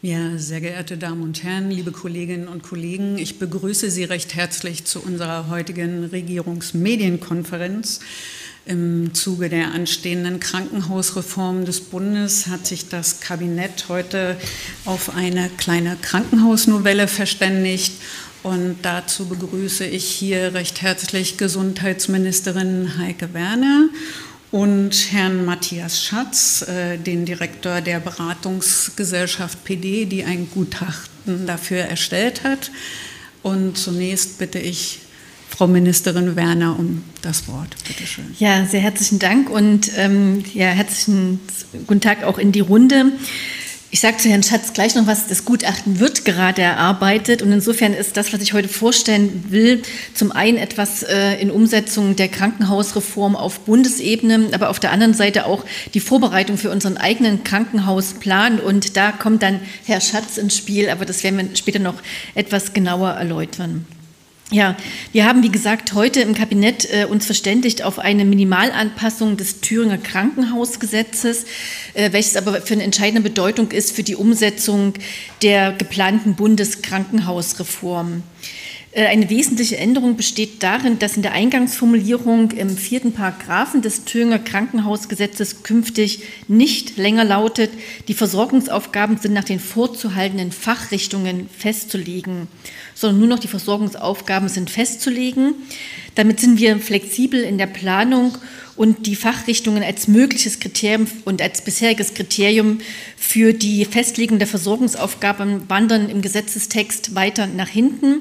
Ja, 0.00 0.38
sehr 0.38 0.60
geehrte 0.60 0.96
Damen 0.96 1.22
und 1.22 1.42
Herren, 1.42 1.72
liebe 1.72 1.90
Kolleginnen 1.90 2.46
und 2.46 2.62
Kollegen, 2.62 3.18
ich 3.18 3.40
begrüße 3.40 3.90
Sie 3.90 4.04
recht 4.04 4.36
herzlich 4.36 4.84
zu 4.84 5.00
unserer 5.00 5.48
heutigen 5.50 6.04
Regierungsmedienkonferenz. 6.04 7.98
Im 8.64 9.12
Zuge 9.12 9.48
der 9.48 9.72
anstehenden 9.72 10.38
Krankenhausreform 10.38 11.64
des 11.64 11.80
Bundes 11.80 12.46
hat 12.46 12.64
sich 12.64 12.88
das 12.88 13.18
Kabinett 13.18 13.86
heute 13.88 14.36
auf 14.84 15.16
eine 15.16 15.50
kleine 15.56 15.96
Krankenhausnovelle 16.00 17.08
verständigt. 17.08 17.94
Und 18.44 18.76
dazu 18.82 19.26
begrüße 19.26 19.84
ich 19.84 20.04
hier 20.04 20.54
recht 20.54 20.80
herzlich 20.80 21.38
Gesundheitsministerin 21.38 22.98
Heike 22.98 23.34
Werner 23.34 23.88
und 24.50 25.12
Herrn 25.12 25.44
Matthias 25.44 26.02
Schatz, 26.02 26.62
äh, 26.62 26.96
den 26.96 27.24
Direktor 27.24 27.80
der 27.80 28.00
Beratungsgesellschaft 28.00 29.64
PD, 29.64 30.06
die 30.06 30.24
ein 30.24 30.48
Gutachten 30.50 31.46
dafür 31.46 31.80
erstellt 31.80 32.44
hat. 32.44 32.70
Und 33.42 33.76
zunächst 33.76 34.38
bitte 34.38 34.58
ich 34.58 35.00
Frau 35.48 35.66
Ministerin 35.66 36.36
Werner 36.36 36.78
um 36.78 37.04
das 37.22 37.48
Wort. 37.48 37.76
Bitte 37.86 38.06
schön. 38.06 38.34
Ja, 38.38 38.64
sehr 38.64 38.80
herzlichen 38.80 39.18
Dank 39.18 39.50
und 39.50 39.90
ähm, 39.96 40.44
ja, 40.54 40.68
herzlichen 40.68 41.40
guten 41.86 42.00
Tag 42.00 42.22
auch 42.24 42.38
in 42.38 42.52
die 42.52 42.60
Runde. 42.60 43.12
Ich 43.90 44.00
sage 44.00 44.18
zu 44.18 44.28
Herrn 44.28 44.42
Schatz 44.42 44.74
gleich 44.74 44.94
noch 44.94 45.06
was. 45.06 45.28
Das 45.28 45.46
Gutachten 45.46 45.98
wird 45.98 46.26
gerade 46.26 46.60
erarbeitet 46.60 47.40
und 47.40 47.50
insofern 47.52 47.94
ist 47.94 48.18
das, 48.18 48.34
was 48.34 48.42
ich 48.42 48.52
heute 48.52 48.68
vorstellen 48.68 49.46
will, 49.48 49.82
zum 50.12 50.30
einen 50.30 50.58
etwas 50.58 51.02
äh, 51.04 51.40
in 51.40 51.50
Umsetzung 51.50 52.14
der 52.14 52.28
Krankenhausreform 52.28 53.34
auf 53.34 53.60
Bundesebene, 53.60 54.50
aber 54.52 54.68
auf 54.68 54.78
der 54.78 54.92
anderen 54.92 55.14
Seite 55.14 55.46
auch 55.46 55.64
die 55.94 56.00
Vorbereitung 56.00 56.58
für 56.58 56.70
unseren 56.70 56.98
eigenen 56.98 57.44
Krankenhausplan 57.44 58.60
und 58.60 58.98
da 58.98 59.10
kommt 59.10 59.42
dann 59.42 59.60
Herr 59.86 60.02
Schatz 60.02 60.36
ins 60.36 60.54
Spiel, 60.54 60.90
aber 60.90 61.06
das 61.06 61.24
werden 61.24 61.38
wir 61.38 61.56
später 61.56 61.78
noch 61.78 62.02
etwas 62.34 62.74
genauer 62.74 63.12
erläutern. 63.12 63.86
Ja, 64.50 64.78
wir 65.12 65.26
haben, 65.26 65.42
wie 65.42 65.50
gesagt, 65.50 65.92
heute 65.92 66.22
im 66.22 66.34
Kabinett 66.34 66.88
äh, 66.90 67.04
uns 67.04 67.26
verständigt 67.26 67.82
auf 67.82 67.98
eine 67.98 68.24
Minimalanpassung 68.24 69.36
des 69.36 69.60
Thüringer 69.60 69.98
Krankenhausgesetzes, 69.98 71.44
äh, 71.92 72.12
welches 72.12 72.34
aber 72.34 72.62
für 72.62 72.72
eine 72.72 72.82
entscheidende 72.82 73.20
Bedeutung 73.20 73.72
ist 73.72 73.94
für 73.94 74.02
die 74.02 74.16
Umsetzung 74.16 74.94
der 75.42 75.72
geplanten 75.72 76.34
Bundeskrankenhausreform. 76.34 78.22
Äh, 78.92 79.06
eine 79.06 79.28
wesentliche 79.28 79.76
Änderung 79.76 80.16
besteht 80.16 80.62
darin, 80.62 80.98
dass 80.98 81.16
in 81.16 81.22
der 81.22 81.32
Eingangsformulierung 81.32 82.52
im 82.52 82.70
vierten 82.70 83.12
Paragraphen 83.12 83.82
des 83.82 84.04
Thüringer 84.04 84.38
Krankenhausgesetzes 84.38 85.62
künftig 85.62 86.22
nicht 86.48 86.96
länger 86.96 87.24
lautet, 87.24 87.70
die 88.08 88.14
Versorgungsaufgaben 88.14 89.18
sind 89.18 89.34
nach 89.34 89.44
den 89.44 89.60
vorzuhaltenden 89.60 90.52
Fachrichtungen 90.52 91.48
festzulegen, 91.50 92.48
sondern 92.94 93.18
nur 93.18 93.28
noch 93.28 93.38
die 93.38 93.48
Versorgungsaufgaben 93.48 94.48
sind 94.48 94.70
festzulegen. 94.70 95.54
Damit 96.14 96.40
sind 96.40 96.58
wir 96.58 96.78
flexibel 96.78 97.42
in 97.42 97.58
der 97.58 97.66
Planung 97.66 98.36
und 98.78 99.06
die 99.06 99.16
Fachrichtungen 99.16 99.82
als 99.82 100.06
mögliches 100.06 100.60
Kriterium 100.60 101.08
und 101.24 101.42
als 101.42 101.62
bisheriges 101.62 102.14
Kriterium 102.14 102.78
für 103.16 103.52
die 103.52 103.84
Festlegung 103.84 104.38
der 104.38 104.46
Versorgungsaufgaben 104.46 105.68
wandern 105.68 106.08
im 106.08 106.22
Gesetzestext 106.22 107.16
weiter 107.16 107.48
nach 107.48 107.68
hinten, 107.68 108.20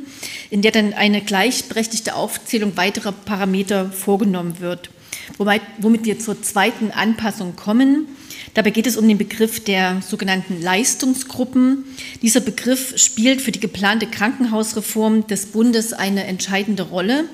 in 0.50 0.64
der 0.64 0.72
dann 0.72 0.94
eine 0.94 1.22
gleichberechtigte 1.22 2.16
Aufzählung 2.16 2.76
weiterer 2.76 3.12
Parameter 3.12 3.92
vorgenommen 3.92 4.60
wird. 4.60 4.90
Womit 5.38 6.06
wir 6.06 6.20
zur 6.20 6.42
zweiten 6.42 6.90
Anpassung 6.90 7.56
kommen. 7.56 8.08
Dabei 8.54 8.72
geht 8.72 8.88
es 8.88 8.98
um 8.98 9.08
den 9.08 9.18
Begriff 9.18 9.64
der 9.64 10.02
sogenannten 10.02 10.62
Leistungsgruppen. 10.62 11.84
Dieser 12.24 12.40
Begriff 12.40 12.98
spielt 12.98 13.42
für 13.42 13.52
die 13.52 13.60
geplante 13.60 14.08
Krankenhausreform 14.08 15.28
des 15.28 15.48
Bundes 15.48 15.94
eine 15.94 16.24
entscheidende 16.24 16.84
Rolle. 16.84 17.26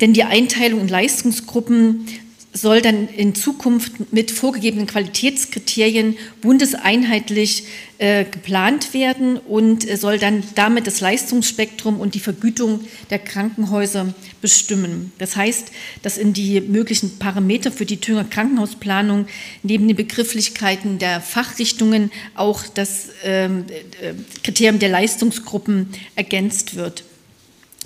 Denn 0.00 0.12
die 0.12 0.24
Einteilung 0.24 0.80
in 0.80 0.88
Leistungsgruppen 0.88 2.06
soll 2.52 2.80
dann 2.80 3.08
in 3.08 3.34
Zukunft 3.34 4.12
mit 4.12 4.30
vorgegebenen 4.30 4.86
Qualitätskriterien 4.86 6.16
bundeseinheitlich 6.40 7.64
äh, 7.98 8.24
geplant 8.24 8.94
werden 8.94 9.36
und 9.36 9.88
äh, 9.88 9.96
soll 9.96 10.18
dann 10.18 10.42
damit 10.54 10.86
das 10.86 11.00
Leistungsspektrum 11.00 12.00
und 12.00 12.14
die 12.14 12.20
Vergütung 12.20 12.80
der 13.10 13.18
Krankenhäuser 13.18 14.14
bestimmen. 14.40 15.12
Das 15.18 15.36
heißt, 15.36 15.70
dass 16.02 16.16
in 16.16 16.32
die 16.32 16.60
möglichen 16.60 17.18
Parameter 17.18 17.70
für 17.70 17.86
die 17.86 17.98
Thüringer 17.98 18.24
Krankenhausplanung 18.24 19.26
neben 19.62 19.86
den 19.86 19.96
Begrifflichkeiten 19.96 20.98
der 20.98 21.20
Fachrichtungen 21.20 22.10
auch 22.34 22.62
das 22.66 23.08
ähm, 23.24 23.66
äh, 24.00 24.14
Kriterium 24.42 24.78
der 24.78 24.88
Leistungsgruppen 24.88 25.88
ergänzt 26.16 26.76
wird. 26.76 27.04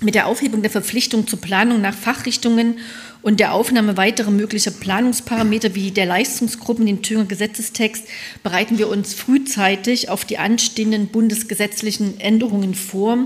Mit 0.01 0.15
der 0.15 0.27
Aufhebung 0.27 0.61
der 0.61 0.71
Verpflichtung 0.71 1.27
zur 1.27 1.39
Planung 1.39 1.79
nach 1.79 1.93
Fachrichtungen 1.93 2.79
und 3.21 3.39
der 3.39 3.53
Aufnahme 3.53 3.95
weiterer 3.95 4.31
möglicher 4.31 4.71
Planungsparameter 4.71 5.75
wie 5.75 5.91
der 5.91 6.05
Leistungsgruppen 6.05 6.85
in 6.85 6.97
den 6.97 7.03
Thüringer 7.03 7.27
Gesetzestext 7.27 8.03
bereiten 8.43 8.77
wir 8.77 8.89
uns 8.89 9.13
frühzeitig 9.13 10.09
auf 10.09 10.25
die 10.25 10.37
anstehenden 10.37 11.07
bundesgesetzlichen 11.07 12.19
Änderungen 12.19 12.75
vor 12.75 13.19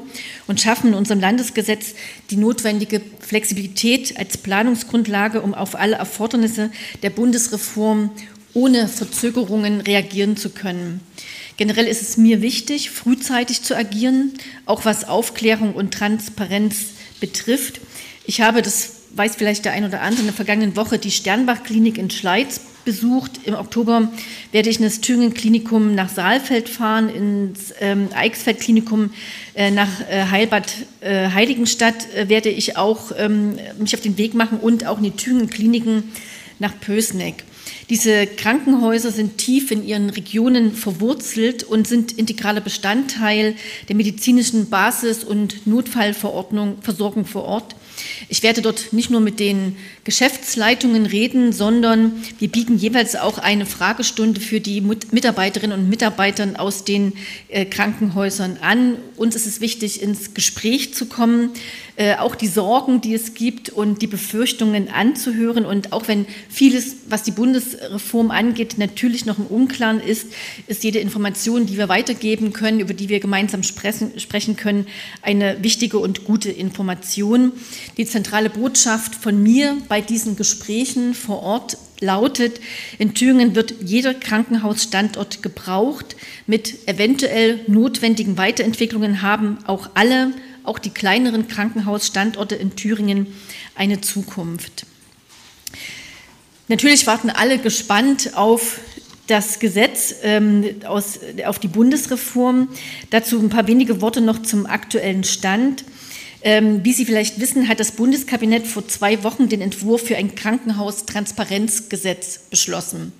und 0.45 0.61
schaffen 0.61 0.89
in 0.89 0.94
unserem 0.94 1.19
Landesgesetz 1.19 1.95
die 2.29 2.38
notwendige 2.38 3.01
Flexibilität 3.22 4.19
als 4.19 4.38
Planungsgrundlage, 4.38 5.41
um 5.41 5.56
auf 5.56 5.75
alle 5.75 5.95
Erfordernisse 5.95 6.69
der 7.01 7.09
Bundesreform 7.09 8.11
ohne 8.53 8.88
Verzögerungen 8.88 9.81
reagieren 9.81 10.38
zu 10.38 10.50
können. 10.50 11.00
Generell 11.57 11.88
ist 11.88 12.03
es 12.03 12.18
mir 12.18 12.41
wichtig, 12.41 12.91
frühzeitig 12.91 13.63
zu 13.63 13.75
agieren, 13.75 14.34
auch 14.66 14.85
was 14.85 15.07
Aufklärung 15.07 15.73
und 15.73 15.94
Transparenz 15.94 16.91
betrifft. 17.19 17.81
Ich 18.25 18.41
habe, 18.41 18.62
das 18.62 18.94
weiß 19.16 19.35
vielleicht 19.35 19.66
der 19.66 19.73
ein 19.73 19.84
oder 19.84 20.01
andere, 20.01 20.22
in 20.22 20.28
der 20.28 20.35
vergangenen 20.35 20.75
Woche 20.75 21.00
die 21.00 21.09
Sternbach-Klinik 21.09 21.97
in 21.97 22.12
Schleiz 22.12 22.62
besucht. 22.85 23.41
Im 23.45 23.56
Oktober 23.56 24.12
werde 24.51 24.69
ich 24.69 24.78
in 24.78 24.84
das 24.84 25.01
Thüringen-Klinikum 25.01 25.95
nach 25.95 26.09
Saalfeld 26.09 26.69
fahren, 26.69 27.09
ins 27.09 27.74
ähm, 27.81 28.09
Eichsfeld-Klinikum 28.16 29.12
äh, 29.56 29.72
nach 29.72 29.89
äh, 30.09 30.25
Heilbad 30.29 30.72
äh, 31.01 31.29
Heiligenstadt 31.29 32.13
äh, 32.16 32.29
werde 32.29 32.50
ich 32.50 32.78
auch 32.78 33.12
ähm, 33.18 33.56
mich 33.79 33.95
auf 33.95 34.01
den 34.01 34.18
Weg 34.18 34.35
machen 34.35 34.59
und 34.59 34.85
auch 34.85 34.97
in 35.00 35.06
die 35.06 35.12
Thüringen-Kliniken 35.12 36.03
nach 36.59 36.79
Pösneck. 36.79 37.44
Diese 37.90 38.28
Krankenhäuser 38.28 39.12
sind 39.12 39.38
tief 39.38 39.72
in 39.72 39.86
ihren 39.86 40.09
Regionen 40.09 40.74
verwurzelt 40.74 41.64
und 41.64 41.88
sind 41.88 42.12
integraler 42.12 42.59
Bestandteil 42.59 43.56
der 43.88 43.96
medizinischen 43.96 44.70
Basis- 44.70 45.24
und 45.24 45.66
Notfallverordnung 45.66 46.81
Versorgung 46.81 47.25
vor 47.25 47.46
Ort. 47.46 47.75
Ich 48.30 48.44
werde 48.44 48.62
dort 48.62 48.94
nicht 48.94 49.09
nur 49.09 49.22
mit 49.22 49.40
den 49.40 49.78
Geschäftsleitungen 50.03 51.06
reden, 51.06 51.53
sondern 51.53 52.12
wir 52.40 52.50
bieten 52.50 52.78
jeweils 52.78 53.16
auch 53.16 53.38
eine 53.38 53.66
Fragestunde 53.66 54.40
für 54.42 54.59
die 54.59 54.81
Mitarbeiterinnen 54.81 55.80
und 55.80 55.90
Mitarbeiter 55.90 56.48
aus 56.58 56.84
den 56.84 57.14
äh, 57.48 57.66
Krankenhäusern 57.66 58.58
an. 58.62 58.98
Uns 59.16 59.36
ist 59.36 59.48
es 59.48 59.62
wichtig, 59.62 60.02
ins 60.02 60.34
Gespräch 60.34 60.94
zu 60.94 61.08
kommen, 61.08 61.52
äh, 61.97 62.16
auch 62.16 62.35
die 62.35 62.47
Sorgen, 62.47 63.02
die 63.02 63.16
es 63.16 63.34
gibt 63.34 63.69
und 63.69 64.03
die 64.03 64.08
Befürchtungen 64.08 64.88
anzuhören. 64.90 65.66
Und 65.66 65.94
auch 65.94 66.08
wenn 66.08 66.28
vieles, 66.47 66.97
was 67.09 67.24
die 67.24 67.31
Bundesreform 67.31 68.30
angeht, 68.30 68.78
natürlich 68.78 69.25
noch 69.25 69.40
im 69.40 69.47
Unklaren 69.47 70.00
ist, 70.00 70.28
ist 70.68 70.84
jede 70.84 71.00
Information, 71.00 71.66
die 71.66 71.75
wir 71.75 71.90
weitergeben 71.90 72.53
können, 72.53 72.80
über 72.80 72.94
die 72.94 73.09
wir 73.09 73.19
gemeinsam 73.19 73.63
sprechen 73.63 74.56
können, 74.56 74.86
eine 75.24 75.63
wichtige 75.63 75.97
und 75.97 76.24
gute 76.24 76.52
Information. 76.52 77.52
Die 77.97 78.06
zentrale 78.06 78.52
Botschaft 78.52 79.16
von 79.16 79.41
mir 79.41 79.75
bei 79.90 80.00
diesen 80.00 80.36
Gesprächen 80.36 81.16
vor 81.16 81.41
Ort 81.41 81.78
lautet, 82.00 82.62
in 83.00 83.16
Thüringen 83.16 83.56
wird 83.56 83.74
jeder 83.84 84.13
Krankenhausstandort 84.13 85.41
gebraucht. 85.41 86.16
Mit 86.45 86.88
eventuell 86.88 87.62
notwendigen 87.66 88.38
Weiterentwicklungen 88.38 89.24
haben 89.24 89.57
auch 89.66 89.89
alle 89.95 90.31
auch 90.68 90.80
die 90.80 90.90
kleineren 90.90 91.48
Krankenhausstandorte 91.48 92.56
in 92.56 92.75
Thüringen 92.75 93.28
eine 93.75 94.02
Zukunft. 94.02 94.86
Natürlich 96.68 97.08
warten 97.08 97.30
alle 97.30 97.60
gespannt 97.60 98.31
auf 98.36 98.81
das 99.28 99.60
Gesetz, 99.60 100.16
ähm, 100.24 100.66
aus, 100.86 101.19
auf 101.46 101.60
die 101.60 101.69
Bundesreform. 101.69 102.68
Dazu 103.10 103.40
ein 103.40 103.48
paar 103.50 103.68
wenige 103.68 104.02
Worte 104.02 104.19
noch 104.22 104.42
zum 104.42 104.66
aktuellen 104.66 105.24
Stand. 105.24 105.86
Ähm, 106.42 106.84
wie 106.84 106.94
Sie 106.94 107.06
vielleicht 107.06 107.40
wissen, 107.40 107.68
hat 107.68 107.80
das 107.80 107.92
Bundeskabinett 107.92 108.66
vor 108.68 108.88
zwei 108.88 109.24
Wochen 109.24 109.50
den 109.50 109.62
Entwurf 109.62 110.04
für 110.04 110.18
ein 110.18 110.36
Krankenhaustransparenzgesetz 110.36 112.40
beschlossen. 112.50 113.12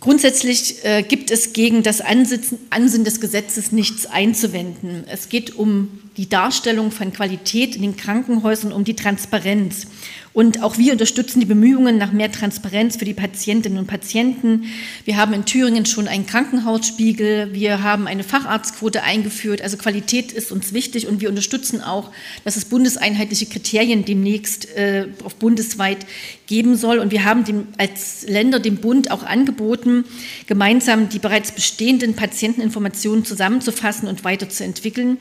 Grundsätzlich 0.00 0.84
äh, 0.84 1.02
gibt 1.02 1.30
es 1.30 1.52
gegen 1.52 1.82
das 1.82 2.00
Ansitzen, 2.00 2.58
Ansinnen 2.70 3.04
des 3.04 3.20
Gesetzes 3.20 3.72
nichts 3.72 4.06
einzuwenden. 4.06 5.04
Es 5.08 5.28
geht 5.28 5.56
um 5.56 6.00
die 6.16 6.28
Darstellung 6.28 6.90
von 6.90 7.12
Qualität 7.12 7.76
in 7.76 7.82
den 7.82 7.96
Krankenhäusern, 7.96 8.72
um 8.72 8.84
die 8.84 8.94
Transparenz. 8.94 9.86
Und 10.36 10.62
auch 10.62 10.76
wir 10.76 10.92
unterstützen 10.92 11.40
die 11.40 11.46
Bemühungen 11.46 11.96
nach 11.96 12.12
mehr 12.12 12.30
Transparenz 12.30 12.96
für 12.98 13.06
die 13.06 13.14
Patientinnen 13.14 13.78
und 13.78 13.86
Patienten. 13.86 14.64
Wir 15.06 15.16
haben 15.16 15.32
in 15.32 15.46
Thüringen 15.46 15.86
schon 15.86 16.08
einen 16.08 16.26
Krankenhausspiegel. 16.26 17.54
Wir 17.54 17.82
haben 17.82 18.06
eine 18.06 18.22
Facharztquote 18.22 19.02
eingeführt. 19.02 19.62
Also 19.62 19.78
Qualität 19.78 20.32
ist 20.32 20.52
uns 20.52 20.74
wichtig 20.74 21.06
und 21.06 21.22
wir 21.22 21.30
unterstützen 21.30 21.80
auch, 21.80 22.10
dass 22.44 22.56
es 22.56 22.66
bundeseinheitliche 22.66 23.46
Kriterien 23.46 24.04
demnächst 24.04 24.76
äh, 24.76 25.06
auf 25.24 25.36
bundesweit 25.36 26.04
geben 26.46 26.76
soll. 26.76 26.98
Und 26.98 27.12
wir 27.12 27.24
haben 27.24 27.44
dem, 27.44 27.68
als 27.78 28.26
Länder 28.28 28.60
dem 28.60 28.76
Bund 28.76 29.10
auch 29.10 29.22
angeboten, 29.22 30.04
gemeinsam 30.46 31.08
die 31.08 31.18
bereits 31.18 31.52
bestehenden 31.52 32.14
Patienteninformationen 32.14 33.24
zusammenzufassen 33.24 34.06
und 34.06 34.22
weiterzuentwickeln. 34.22 35.16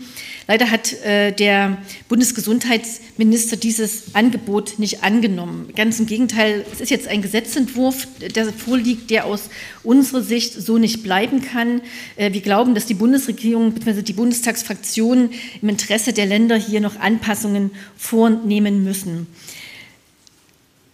Leider 0.50 0.70
hat 0.70 0.92
äh, 1.04 1.32
der 1.32 1.78
Bundesgesundheitsminister 2.10 3.56
dieses 3.56 4.14
Angebot 4.14 4.78
nicht 4.78 5.05
angenommen. 5.06 5.70
Ganz 5.76 6.00
im 6.00 6.08
Gegenteil, 6.08 6.66
es 6.74 6.82
ist 6.82 6.90
jetzt 6.90 7.08
ein 7.08 7.22
Gesetzentwurf, 7.22 8.08
der 8.20 8.52
vorliegt, 8.52 9.12
der 9.12 9.26
aus 9.26 9.50
unserer 9.84 10.24
Sicht 10.24 10.54
so 10.54 10.80
nicht 10.80 11.04
bleiben 11.04 11.42
kann. 11.42 11.82
Äh, 12.16 12.34
wir 12.34 12.42
glauben, 12.42 12.74
dass 12.74 12.88
die 12.88 12.96
Bundesregierung 12.96 13.74
bzw. 13.74 14.02
die 14.02 14.14
Bundestagsfraktionen 14.14 15.30
im 15.62 15.70
Interesse 15.70 16.12
der 16.12 16.26
Länder 16.26 16.56
hier 16.56 16.82
noch 16.82 17.00
Anpassungen 17.00 17.72
vornehmen 17.96 18.84
müssen. 18.84 19.28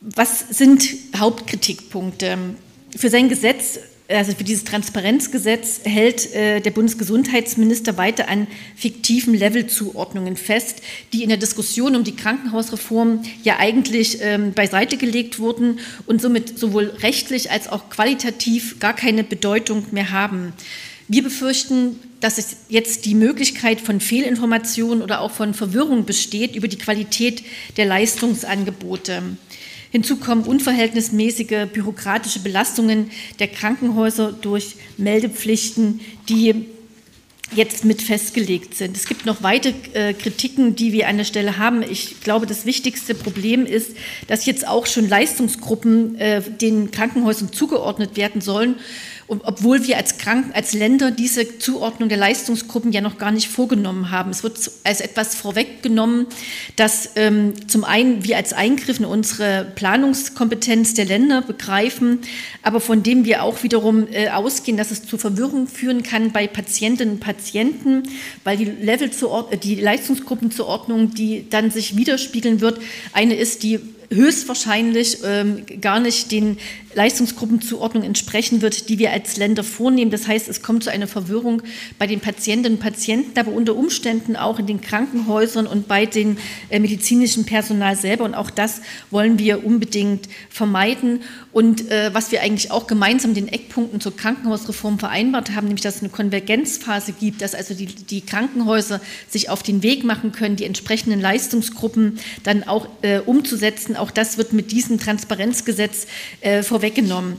Was 0.02 0.46
sind 0.50 0.88
Hauptkritikpunkte? 1.16 2.38
Für 2.96 3.10
sein 3.10 3.30
Gesetz 3.30 3.80
also 4.12 4.34
für 4.34 4.44
dieses 4.44 4.64
Transparenzgesetz 4.64 5.82
hält 5.84 6.34
äh, 6.34 6.60
der 6.60 6.72
Bundesgesundheitsminister 6.72 7.98
weiter 7.98 8.30
an 8.30 8.48
fiktiven 8.76 9.34
Levelzuordnungen 9.34 10.38
fest, 10.38 10.82
die 11.14 11.24
in 11.24 11.30
der 11.30 11.38
Diskussion 11.38 11.96
um 11.96 12.04
die 12.04 12.16
Krankenhausreform 12.16 13.24
ja 13.44 13.58
eigentlich 13.58 14.20
ähm, 14.22 14.54
beiseite 14.54 14.98
gelegt 14.98 15.40
wurden 15.40 15.80
und 16.06 16.22
somit 16.22 16.58
sowohl 16.58 16.86
rechtlich 17.02 17.52
als 17.52 17.68
auch 17.68 17.90
qualitativ 17.90 18.80
gar 18.80 18.96
keine 18.96 19.24
Bedeutung 19.24 19.86
mehr 19.92 20.12
haben. 20.12 20.54
Wir 21.08 21.24
befürchten, 21.24 22.00
dass 22.22 22.38
es 22.38 22.56
jetzt 22.70 23.06
die 23.06 23.16
Möglichkeit 23.16 23.82
von 23.82 24.00
Fehlinformationen 24.00 25.02
oder 25.02 25.20
auch 25.20 25.32
von 25.32 25.54
Verwirrung 25.54 26.06
besteht 26.06 26.56
über 26.56 26.70
die 26.70 26.78
Qualität 26.78 27.44
der 27.76 27.86
Leistungsangebote. 27.86 29.24
Hinzu 29.92 30.16
kommen 30.16 30.44
unverhältnismäßige 30.44 31.68
bürokratische 31.72 32.40
Belastungen 32.40 33.12
der 33.40 33.48
Krankenhäuser 33.48 34.32
durch 34.32 34.78
Meldepflichten, 34.98 36.00
die 36.30 36.66
jetzt 37.54 37.84
mit 37.84 38.02
festgelegt 38.02 38.76
sind. 38.76 38.96
Es 38.96 39.06
gibt 39.06 39.26
noch 39.26 39.44
weitere 39.44 39.74
äh, 39.94 40.14
Kritiken, 40.14 40.76
die 40.76 40.94
wir 40.94 41.10
an 41.10 41.18
der 41.18 41.26
Stelle 41.26 41.58
haben. 41.58 41.84
Ich 41.84 42.22
glaube, 42.22 42.46
das 42.46 42.66
wichtigste 42.66 43.14
Problem 43.14 43.66
ist, 43.66 43.92
dass 44.28 44.46
jetzt 44.46 44.66
auch 44.66 44.86
schon 44.86 45.10
Leistungsgruppen 45.10 46.16
äh, 46.16 46.42
den 46.42 46.92
Krankenhäusern 46.92 47.52
zugeordnet 47.52 48.16
werden 48.16 48.40
sollen 48.40 48.76
obwohl 49.32 49.88
wir 49.88 49.96
als, 49.96 50.18
Krank 50.18 50.48
als 50.54 50.74
Länder 50.74 51.10
diese 51.10 51.58
Zuordnung 51.58 52.10
der 52.10 52.18
Leistungsgruppen 52.18 52.92
ja 52.92 53.00
noch 53.00 53.18
gar 53.18 53.32
nicht 53.32 53.48
vorgenommen 53.48 54.12
haben. 54.12 54.30
Es 54.30 54.44
wird 54.44 54.60
als 54.84 55.00
etwas 55.00 55.36
vorweggenommen, 55.36 56.28
dass 56.76 57.12
ähm, 57.16 57.54
zum 57.68 57.86
einen 57.86 58.26
wir 58.26 58.36
als 58.36 58.52
Eingriff 58.52 59.00
in 59.00 59.06
unsere 59.06 59.72
Planungskompetenz 59.76 60.96
der 60.96 61.06
Länder 61.06 61.42
begreifen, 61.42 62.20
aber 62.62 62.82
von 62.82 63.04
dem 63.04 63.24
wir 63.24 63.44
auch 63.44 63.64
wiederum 63.64 64.08
äh, 64.12 64.30
ausgehen, 64.30 64.76
dass 64.76 64.92
es 64.92 65.06
zu 65.06 65.18
Verwirrung 65.18 65.68
führen 65.68 66.04
kann 66.04 66.34
bei 66.34 66.48
Patientinnen 66.48 67.16
und 67.16 67.20
Patienten, 67.22 68.04
weil 68.44 68.58
die 68.58 68.66
Level 68.66 69.12
die 69.64 69.76
Leistungsgruppenzuordnung, 69.76 71.14
die 71.14 71.50
dann 71.50 71.72
sich 71.72 71.96
widerspiegeln 71.96 72.60
wird, 72.60 72.82
eine 73.14 73.36
ist, 73.36 73.64
die 73.64 73.80
höchstwahrscheinlich 74.12 75.20
ähm, 75.24 75.64
gar 75.80 76.00
nicht 76.00 76.32
den 76.32 76.58
Leistungsgruppenzuordnung 76.94 78.04
entsprechen 78.04 78.62
wird, 78.62 78.90
die 78.90 79.00
wir 79.00 79.12
als 79.12 79.38
Länder 79.38 79.64
vornehmen. 79.64 80.12
Das 80.12 80.28
heißt, 80.28 80.48
es 80.48 80.62
kommt 80.62 80.84
zu 80.84 80.92
einer 80.92 81.08
Verwirrung 81.08 81.62
bei 81.98 82.08
den 82.08 82.20
Patientinnen 82.20 82.78
und 82.78 82.84
Patienten, 82.84 83.38
aber 83.40 83.52
unter 83.52 83.76
Umständen 83.76 84.36
auch 84.36 84.60
in 84.60 84.68
den 84.68 84.82
Krankenhäusern 84.82 85.68
und 85.68 85.88
bei 85.88 86.06
den 86.06 86.38
äh, 86.70 86.80
medizinischen 86.80 87.46
Personal 87.46 87.96
selber. 87.96 88.26
Und 88.26 88.36
auch 88.36 88.50
das 88.50 88.82
wollen 89.10 89.40
wir 89.40 89.66
unbedingt 89.66 90.28
vermeiden. 90.50 91.22
Und 91.52 91.90
äh, 91.92 92.14
was 92.14 92.32
wir 92.32 92.42
eigentlich 92.42 92.72
auch 92.72 92.88
gemeinsam 92.88 93.34
den 93.34 93.48
Eckpunkten 93.48 94.00
zur 94.00 94.16
Krankenhausreform 94.16 95.00
vereinbart 95.00 95.52
haben, 95.52 95.68
nämlich 95.68 95.82
dass 95.82 95.98
es 95.98 96.02
eine 96.02 96.10
Konvergenzphase 96.10 97.14
gibt, 97.14 97.42
dass 97.42 97.56
also 97.56 97.74
die, 97.74 97.88
die 97.88 98.22
Krankenhäuser 98.22 99.02
sich 99.30 99.50
auf 99.50 99.64
den 99.64 99.84
Weg 99.84 100.04
machen 100.04 100.32
können, 100.32 100.56
die 100.56 100.66
entsprechenden 100.66 101.20
Leistungsgruppen 101.20 102.20
dann 102.44 102.64
auch 102.64 102.88
äh, 103.02 103.20
umzusetzen. 103.20 103.96
Auch 103.96 104.12
das 104.12 104.38
wird 104.38 104.54
mit 104.54 104.72
diesem 104.72 105.00
Transparenzgesetz 105.00 106.08
äh, 106.42 106.64
vorweggenommen. 106.82 107.38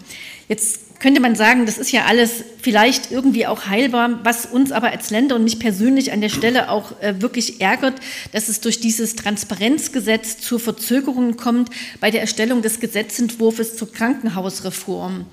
Jetzt 0.49 0.93
könnte 1.00 1.21
man 1.21 1.35
sagen, 1.35 1.67
das 1.67 1.79
ist 1.79 1.91
ja 1.91 2.05
alles 2.05 2.44
vielleicht 2.61 3.11
irgendwie 3.11 3.49
auch 3.49 3.67
heilbar, 3.67 4.21
was 4.23 4.47
uns 4.47 4.71
aber 4.71 4.93
als 4.93 5.11
Länder 5.11 5.35
und 5.35 5.43
mich 5.43 5.59
persönlich 5.59 6.12
an 6.12 6.21
der 6.21 6.29
Stelle 6.29 6.71
auch 6.71 6.93
äh, 7.00 7.21
wirklich 7.21 7.61
ärgert, 7.61 7.94
dass 8.31 8.49
es 8.49 8.61
durch 8.61 8.79
dieses 8.79 9.17
Transparenzgesetz 9.17 10.39
zu 10.39 10.61
Verzögerungen 10.61 11.37
kommt 11.37 11.71
bei 11.99 12.12
der 12.12 12.21
Erstellung 12.21 12.62
des 12.62 12.79
Gesetzentwurfs 12.79 13.77
zur 13.77 13.91
Krankenhausreform. 13.91 15.27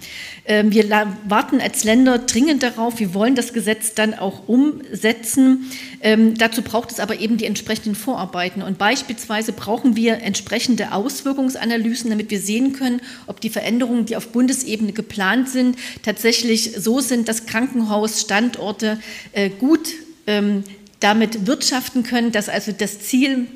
Ähm, 0.46 0.74
wir 0.74 0.90
warten 1.28 1.62
als 1.62 1.84
Länder 1.84 2.18
dringend 2.18 2.64
darauf, 2.64 3.00
wir 3.00 3.14
wollen 3.14 3.36
das 3.36 3.54
Gesetz 3.54 3.94
dann 3.94 4.16
auch 4.16 4.48
umsetzen. 4.48 5.70
Ähm, 6.02 6.38
dazu 6.38 6.62
braucht 6.62 6.92
es 6.92 7.00
aber 7.00 7.20
eben 7.20 7.38
die 7.38 7.46
entsprechenden 7.46 7.96
Vorarbeiten. 7.96 8.62
Und 8.62 8.78
beispielsweise 8.78 9.52
brauchen 9.52 9.96
wir 9.96 10.20
entsprechende 10.22 10.92
Auswirkungsanalysen, 10.94 12.10
damit 12.10 12.30
wir 12.32 12.40
sehen 12.40 12.74
können, 12.74 13.02
ob 13.28 13.42
die 13.42 13.50
Veränderungen, 13.50 14.06
die 14.06 14.16
auf 14.16 14.30
Bundesebene 14.30 14.94
geplant 14.94 15.50
sind, 15.50 15.78
tatsächlich 16.04 16.74
so 16.78 17.00
sind, 17.00 17.28
dass 17.28 17.46
Krankenhausstandorte 17.46 19.00
äh, 19.34 19.50
gut 19.50 19.90
ähm, 20.28 20.64
damit 21.00 21.48
wirtschaften 21.48 22.04
können, 22.04 22.32
dass 22.32 22.50
also 22.50 22.72
das 22.72 23.00
Ziel 23.00 23.48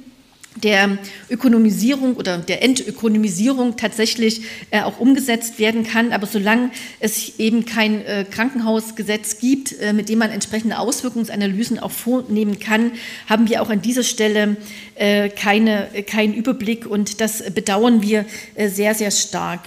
der 0.56 0.98
Ökonomisierung 1.30 2.16
oder 2.16 2.38
der 2.38 2.64
Entökonomisierung 2.64 3.76
tatsächlich 3.78 4.42
äh, 4.72 4.82
auch 4.82 5.00
umgesetzt 5.00 5.60
werden 5.60 5.84
kann. 5.84 6.12
Aber 6.12 6.28
solange 6.28 6.72
es 7.00 7.40
eben 7.40 7.66
kein 7.66 8.06
äh, 8.06 8.26
Krankenhausgesetz 8.30 9.40
gibt, 9.40 9.80
äh, 9.80 9.94
mit 9.94 10.10
dem 10.10 10.20
man 10.20 10.30
entsprechende 10.30 10.80
Auswirkungsanalysen 10.80 11.80
auch 11.80 11.92
vornehmen 11.92 12.60
kann, 12.60 12.92
haben 13.28 13.50
wir 13.50 13.62
auch 13.62 13.70
an 13.70 13.82
dieser 13.82 14.04
Stelle 14.04 14.58
äh, 14.96 15.30
keine, 15.30 15.88
keinen 16.08 16.34
Überblick 16.34 16.86
und 16.86 17.20
das 17.20 17.44
bedauern 17.54 18.02
wir 18.02 18.26
äh, 18.56 18.70
sehr, 18.70 18.96
sehr 18.96 19.12
stark. 19.12 19.62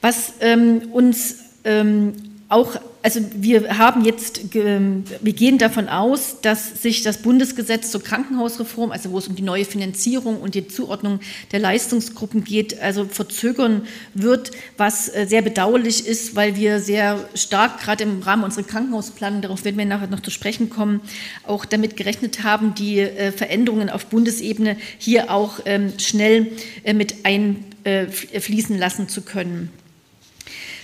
Was 0.00 0.34
ähm, 0.40 0.82
uns 0.92 1.36
ähm, 1.64 2.12
auch, 2.50 2.76
also 3.02 3.20
wir 3.34 3.76
haben 3.76 4.06
jetzt, 4.06 4.54
wir 4.54 5.32
gehen 5.34 5.58
davon 5.58 5.88
aus, 5.88 6.40
dass 6.40 6.82
sich 6.82 7.02
das 7.02 7.18
Bundesgesetz 7.18 7.90
zur 7.90 8.02
Krankenhausreform, 8.02 8.90
also 8.90 9.10
wo 9.10 9.18
es 9.18 9.28
um 9.28 9.36
die 9.36 9.42
neue 9.42 9.66
Finanzierung 9.66 10.40
und 10.40 10.54
die 10.54 10.66
Zuordnung 10.66 11.20
der 11.52 11.60
Leistungsgruppen 11.60 12.44
geht, 12.44 12.80
also 12.80 13.04
verzögern 13.04 13.82
wird, 14.14 14.52
was 14.78 15.14
äh, 15.14 15.26
sehr 15.28 15.42
bedauerlich 15.42 16.06
ist, 16.06 16.36
weil 16.36 16.56
wir 16.56 16.80
sehr 16.80 17.28
stark 17.34 17.80
gerade 17.80 18.04
im 18.04 18.22
Rahmen 18.22 18.44
unserer 18.44 18.64
Krankenhausplanung, 18.64 19.42
darauf 19.42 19.66
werden 19.66 19.76
wir 19.76 19.84
nachher 19.84 20.08
noch 20.08 20.20
zu 20.20 20.30
sprechen 20.30 20.70
kommen, 20.70 21.02
auch 21.46 21.66
damit 21.66 21.98
gerechnet 21.98 22.44
haben, 22.44 22.74
die 22.74 23.00
äh, 23.00 23.30
Veränderungen 23.30 23.90
auf 23.90 24.06
Bundesebene 24.06 24.78
hier 24.96 25.30
auch 25.30 25.60
ähm, 25.66 25.92
schnell 25.98 26.52
äh, 26.82 26.94
mit 26.94 27.16
einfließen 27.24 28.78
lassen 28.78 29.10
zu 29.10 29.20
können. 29.20 29.70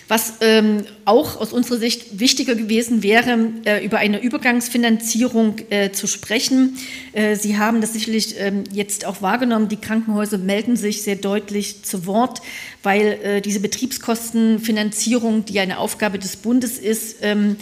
Was 0.07 0.35
ähm, 0.43 0.85
auch 1.07 1.41
aus 1.41 1.53
unserer 1.53 1.79
Sicht 1.79 2.21
wichtiger 2.21 2.55
gewesen 2.55 3.03
wäre, 3.03 3.39
äh, 3.65 3.85
über 3.85 3.99
eine 3.99 4.21
Übergangsfinanzierung 4.21 5.57
äh, 5.71 5.93
zu 5.93 6.07
sprechen. 6.07 6.77
Äh, 7.13 7.37
Sie 7.37 7.57
haben 7.57 7.81
das 7.81 7.95
sicherlich 7.95 8.35
ähm, 8.39 8.65
jetzt 8.71 9.07
auch 9.07 9.23
wahrgenommen. 9.23 9.69
Die 9.69 9.77
Krankenhäuser 9.77 10.37
melden 10.37 10.77
sich 10.77 11.03
sehr 11.03 11.17
deutlich 11.17 11.85
zu 11.85 12.07
Wort, 12.07 12.43
weil 12.83 13.19
äh, 13.23 13.41
diese 13.41 13.61
Betriebskostenfinanzierung, 13.61 15.47
die 15.47 15.59
eine 15.61 15.79
Aufgabe 15.79 16.19
des 16.19 16.37
Bundes 16.37 16.79
ist, 16.79 17.17
ähm, 17.23 17.57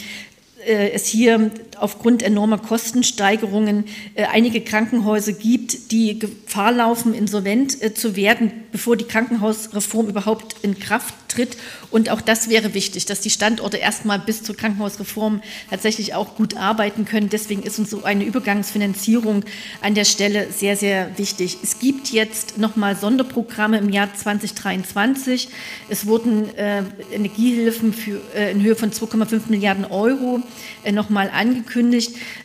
äh, 0.67 0.91
es 0.91 1.07
hier 1.07 1.51
aufgrund 1.83 2.23
enormer 2.23 2.59
Kostensteigerungen 2.59 3.85
äh, 4.15 4.25
einige 4.25 4.61
Krankenhäuser 4.61 5.33
gibt, 5.33 5.91
die 5.91 6.19
Gefahr 6.19 6.73
laufen, 6.73 7.13
insolvent 7.13 7.83
äh, 7.83 7.93
zu 7.93 8.15
werden, 8.15 8.53
bevor 8.71 8.97
die 8.97 9.05
Krankenhausreform 9.05 10.09
überhaupt 10.09 10.57
in 10.63 10.79
Kraft 10.79 11.15
tritt. 11.29 11.57
Und 11.91 12.11
auch 12.11 12.21
das 12.21 12.49
wäre 12.49 12.75
wichtig, 12.75 13.07
dass 13.07 13.21
die 13.21 13.31
Standorte 13.31 13.79
erstmal 13.79 14.19
bis 14.19 14.43
zur 14.43 14.57
Krankenhausreform 14.57 15.43
tatsächlich 15.71 16.15
auch 16.15 16.37
gut 16.37 16.57
arbeiten 16.57 17.05
können. 17.05 17.29
Deswegen 17.29 17.63
ist 17.63 17.79
uns 17.79 17.91
so 17.91 18.05
eine 18.05 18.25
Übergangsfinanzierung 18.25 19.45
an 19.81 19.95
der 19.95 20.05
Stelle 20.05 20.49
sehr, 20.53 20.77
sehr 20.77 21.19
wichtig. 21.19 21.59
Es 21.63 21.79
gibt 21.79 22.11
jetzt 22.11 22.59
nochmal 22.59 22.97
Sonderprogramme 22.97 23.79
im 23.79 23.89
Jahr 23.89 24.15
2023. 24.15 25.49
Es 25.89 26.07
wurden 26.07 26.55
äh, 26.57 26.85
Energiehilfen 27.13 27.93
für, 27.93 28.21
äh, 28.35 28.53
in 28.53 28.63
Höhe 28.63 28.77
von 28.77 28.93
2,5 28.93 29.43
Milliarden 29.49 29.85
Euro 29.85 30.41
äh, 30.85 30.93
nochmal 30.93 31.31
angekündigt. 31.31 31.72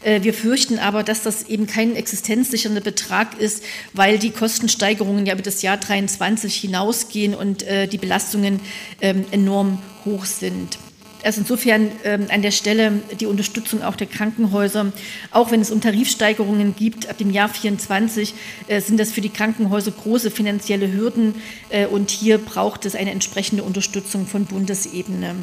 Äh, 0.04 0.24
wir 0.24 0.34
fürchten 0.34 0.80
aber, 0.80 1.04
dass 1.04 1.24
das 1.24 1.44
eben 1.44 1.68
kein 1.68 1.96
existenzsichernder 1.96 2.82
Betrag 2.82 3.40
ist, 3.40 3.64
weil 3.94 4.20
die 4.20 4.32
Kostensteigerungen 4.32 5.26
ja 5.26 5.34
über 5.34 5.42
das 5.42 5.62
Jahr 5.62 5.78
23 5.78 6.56
hinausgehen 6.56 7.34
und 7.34 7.64
äh, 7.64 7.88
die 7.88 7.98
Belastungen 7.98 8.60
ähm, 9.02 9.26
enorm 9.32 9.82
hoch 10.06 10.26
sind. 10.26 10.78
Also 11.24 11.42
insofern 11.42 11.92
ähm, 12.04 12.28
an 12.30 12.42
der 12.42 12.52
Stelle 12.52 13.02
die 13.20 13.26
Unterstützung 13.26 13.82
auch 13.82 13.96
der 13.96 14.08
Krankenhäuser. 14.08 14.94
Auch 15.32 15.52
wenn 15.52 15.62
es 15.62 15.72
um 15.72 15.82
Tarifsteigerungen 15.82 16.76
gibt 16.76 17.10
ab 17.10 17.18
dem 17.18 17.32
Jahr 17.32 17.50
24, 17.50 18.34
äh, 18.68 18.80
sind 18.82 19.00
das 19.00 19.12
für 19.12 19.22
die 19.22 19.30
Krankenhäuser 19.30 19.92
große 19.92 20.32
finanzielle 20.32 20.92
Hürden. 20.94 21.36
Und 21.92 22.12
hier 22.12 22.38
braucht 22.38 22.86
es 22.86 22.96
eine 22.96 23.12
entsprechende 23.12 23.64
Unterstützung 23.64 24.26
von 24.26 24.46
Bundesebene. 24.46 25.36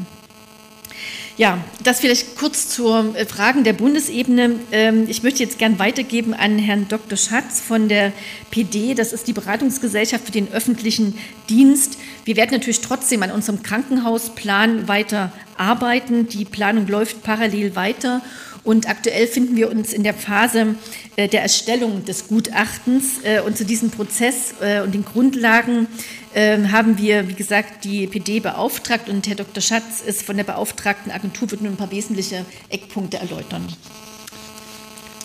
Ja, 1.37 1.59
das 1.83 1.99
vielleicht 1.99 2.37
kurz 2.37 2.69
zur 2.69 3.17
äh, 3.17 3.27
Fragen 3.27 3.65
der 3.65 3.73
Bundesebene. 3.73 4.55
Ähm, 4.71 5.07
ich 5.09 5.25
möchte 5.25 5.43
jetzt 5.43 5.59
gern 5.59 5.81
weitergeben 5.81 6.33
an 6.33 6.61
Herrn 6.61 6.87
Dr. 6.87 7.19
Schatz 7.19 7.61
von 7.61 7.89
der 7.89 8.13
PD. 8.53 8.95
Das 8.95 9.13
ist 9.13 9.27
die 9.27 9.33
Beratungsgesellschaft 9.33 10.27
für 10.27 10.33
den 10.33 10.53
öffentlichen 10.53 11.19
Dienst. 11.49 11.99
Wir 12.25 12.37
werden 12.37 12.53
natürlich 12.53 12.83
trotzdem 12.83 13.25
an 13.25 13.33
unserem 13.33 13.65
Krankenhausplan 13.65 14.87
weiter 14.87 15.33
arbeiten. 15.57 16.29
Die 16.29 16.45
Planung 16.45 16.87
läuft 16.87 17.25
parallel 17.25 17.75
weiter. 17.75 18.23
Und 18.65 18.89
aktuell 18.89 19.27
finden 19.27 19.57
wir 19.57 19.71
uns 19.71 19.93
in 19.93 20.03
der 20.03 20.15
Phase 20.15 20.75
äh, 21.17 21.29
der 21.29 21.43
Erstellung 21.43 22.05
des 22.07 22.29
Gutachtens. 22.29 23.23
Äh, 23.23 23.41
und 23.41 23.57
zu 23.57 23.65
diesem 23.65 23.91
Prozess 23.91 24.55
und 24.85 24.95
den 24.95 25.05
Grundlagen 25.05 25.87
ähm, 26.35 26.73
haben 26.73 26.99
wir, 26.99 27.29
wie 27.29 27.35
gesagt, 27.35 27.85
die 27.85 28.05
EPD 28.05 28.41
beauftragt 28.41 29.09
und 29.09 29.27
Herr 29.29 29.37
Dr. 29.37 29.63
Schatz 29.63 30.01
ist 30.05 30.23
von 30.23 30.37
der 30.37 30.45
beauftragten 30.45 31.13
Agentur, 31.13 31.51
wird 31.51 31.61
nun 31.61 31.75
ein 31.75 31.77
paar 31.77 31.91
wesentliche 31.91 32.45
Eckpunkte 32.71 33.19
erläutern. 33.19 33.67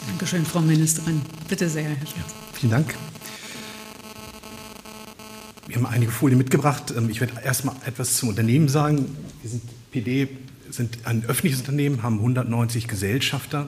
Dankeschön, 0.07 0.45
Frau 0.45 0.61
Ministerin. 0.61 1.21
Bitte 1.47 1.69
sehr, 1.69 1.83
Herr 1.83 1.95
Schatz. 1.95 2.15
Ja, 2.17 2.23
vielen 2.53 2.71
Dank. 2.71 2.95
Wir 5.67 5.77
haben 5.77 5.85
einige 5.85 6.11
Folien 6.11 6.37
mitgebracht. 6.37 6.93
Ähm, 6.95 7.09
ich 7.09 7.21
werde 7.21 7.33
erst 7.43 7.65
mal 7.65 7.75
etwas 7.85 8.17
zum 8.17 8.29
Unternehmen 8.29 8.69
sagen. 8.69 9.15
Wir 9.41 9.49
sind 9.49 9.63
PD 9.91 10.27
sind 10.71 10.99
ein 11.05 11.25
öffentliches 11.25 11.59
Unternehmen, 11.59 12.03
haben 12.03 12.15
190 12.15 12.87
Gesellschafter 12.87 13.67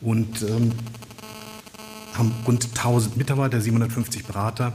und 0.00 0.42
ähm, 0.42 0.72
haben 2.14 2.34
rund 2.46 2.64
1000 2.64 3.16
Mitarbeiter, 3.16 3.60
750 3.60 4.24
Berater 4.24 4.72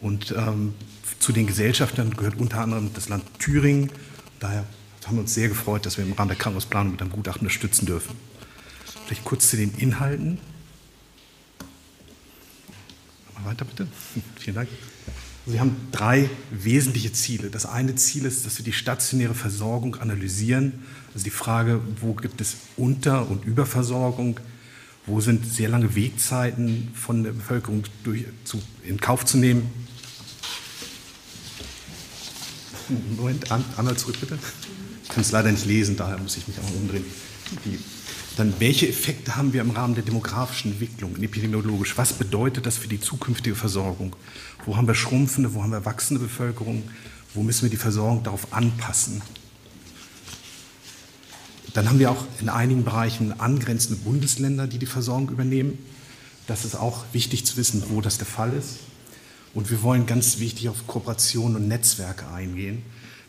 und 0.00 0.34
ähm, 0.36 0.74
zu 1.18 1.32
den 1.32 1.46
Gesellschaftern 1.46 2.10
gehört 2.10 2.38
unter 2.38 2.60
anderem 2.60 2.90
das 2.94 3.08
Land 3.08 3.24
Thüringen. 3.38 3.90
Daher 4.40 4.64
haben 5.06 5.16
wir 5.16 5.20
uns 5.22 5.34
sehr 5.34 5.48
gefreut, 5.48 5.86
dass 5.86 5.96
wir 5.96 6.04
im 6.04 6.12
Rahmen 6.12 6.28
der 6.28 6.36
Krankenhausplanung 6.36 6.92
mit 6.92 7.00
einem 7.00 7.10
Gutachten 7.10 7.42
unterstützen 7.42 7.86
dürfen. 7.86 8.16
Vielleicht 9.06 9.24
kurz 9.24 9.50
zu 9.50 9.56
den 9.56 9.72
Inhalten. 9.74 10.38
Mal 13.34 13.50
weiter 13.50 13.64
bitte. 13.64 13.86
Vielen 14.36 14.56
Dank. 14.56 14.68
Sie 15.44 15.58
haben 15.58 15.76
drei 15.90 16.30
wesentliche 16.50 17.12
Ziele. 17.12 17.50
Das 17.50 17.66
eine 17.66 17.96
Ziel 17.96 18.26
ist, 18.26 18.46
dass 18.46 18.58
wir 18.58 18.64
die 18.64 18.72
stationäre 18.72 19.34
Versorgung 19.34 19.96
analysieren. 19.96 20.84
Also 21.14 21.24
die 21.24 21.30
Frage, 21.30 21.80
wo 22.00 22.14
gibt 22.14 22.40
es 22.40 22.56
Unter- 22.76 23.28
und 23.28 23.44
Überversorgung? 23.44 24.38
Wo 25.04 25.20
sind 25.20 25.44
sehr 25.44 25.68
lange 25.68 25.96
Wegzeiten 25.96 26.92
von 26.94 27.24
der 27.24 27.32
Bevölkerung 27.32 27.82
durch, 28.04 28.24
zu, 28.44 28.62
in 28.84 29.00
Kauf 29.00 29.24
zu 29.24 29.36
nehmen? 29.36 29.68
Moment, 33.16 33.50
einmal 33.50 33.96
zurück 33.96 34.20
bitte. 34.20 34.38
Ich 35.02 35.08
kann 35.08 35.22
es 35.22 35.32
leider 35.32 35.50
nicht 35.50 35.66
lesen, 35.66 35.96
daher 35.96 36.18
muss 36.18 36.36
ich 36.36 36.46
mich 36.46 36.58
auch 36.60 36.74
umdrehen. 36.76 37.04
Die, 37.64 37.78
dann, 38.36 38.54
welche 38.60 38.88
Effekte 38.88 39.36
haben 39.36 39.52
wir 39.52 39.60
im 39.60 39.70
Rahmen 39.70 39.94
der 39.94 40.04
demografischen 40.04 40.72
Entwicklung, 40.72 41.16
epidemiologisch? 41.16 41.98
Was 41.98 42.12
bedeutet 42.14 42.66
das 42.66 42.78
für 42.78 42.88
die 42.88 43.00
zukünftige 43.00 43.56
Versorgung? 43.56 44.16
Wo 44.64 44.76
haben 44.76 44.86
wir 44.86 44.94
schrumpfende, 44.94 45.54
wo 45.54 45.62
haben 45.62 45.72
wir 45.72 45.84
wachsende 45.84 46.22
Bevölkerung? 46.22 46.82
Wo 47.34 47.42
müssen 47.42 47.62
wir 47.62 47.70
die 47.70 47.76
Versorgung 47.76 48.22
darauf 48.22 48.52
anpassen? 48.52 49.22
Dann 51.74 51.88
haben 51.88 51.98
wir 51.98 52.10
auch 52.10 52.24
in 52.40 52.48
einigen 52.48 52.84
Bereichen 52.84 53.38
angrenzende 53.40 54.00
Bundesländer, 54.02 54.66
die 54.66 54.78
die 54.78 54.86
Versorgung 54.86 55.30
übernehmen. 55.30 55.78
Das 56.46 56.64
ist 56.64 56.74
auch 56.74 57.04
wichtig 57.12 57.46
zu 57.46 57.56
wissen, 57.56 57.82
wo 57.88 58.00
das 58.00 58.18
der 58.18 58.26
Fall 58.26 58.52
ist. 58.52 58.78
Und 59.54 59.70
wir 59.70 59.82
wollen 59.82 60.06
ganz 60.06 60.38
wichtig 60.38 60.68
auf 60.68 60.86
Kooperation 60.86 61.56
und 61.56 61.68
Netzwerke 61.68 62.28
eingehen, 62.28 62.82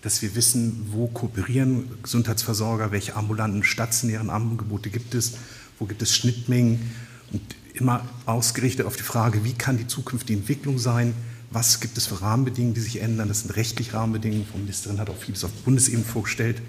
dass 0.04 0.22
wir 0.22 0.36
wissen, 0.36 0.86
wo 0.92 1.08
kooperieren 1.08 1.90
Gesundheitsversorger, 2.04 2.92
welche 2.92 3.16
ambulanten, 3.16 3.64
stationären 3.64 4.30
Angebote 4.30 4.90
gibt 4.90 5.16
es, 5.16 5.34
wo 5.80 5.86
gibt 5.86 6.02
es 6.02 6.14
Schnittmengen 6.16 6.92
und 7.32 7.42
immer 7.74 8.08
ausgerichtet 8.26 8.86
auf 8.86 8.98
die 8.98 9.04
Frage, 9.04 9.44
wie 9.44 9.54
kann 9.54 9.78
die 9.78 9.88
zukünftige 9.88 10.38
Entwicklung 10.38 10.78
sein, 10.78 11.16
was 11.52 11.80
gibt 11.80 11.98
es 11.98 12.08
für 12.08 12.22
Rahmenbedingungen, 12.22 12.74
die 12.74 12.82
sich 12.82 13.02
ändern. 13.02 13.30
Das 13.30 13.42
sind 13.42 13.56
rechtliche 13.56 13.94
Rahmenbedingungen. 13.94 14.46
Die 14.54 14.58
Ministerin 14.60 15.00
hat 15.00 15.10
auch 15.10 15.18
vieles 15.18 15.44
auf 15.44 15.52
Bundesebene 15.64 16.04
vorgestellt. 16.04 16.62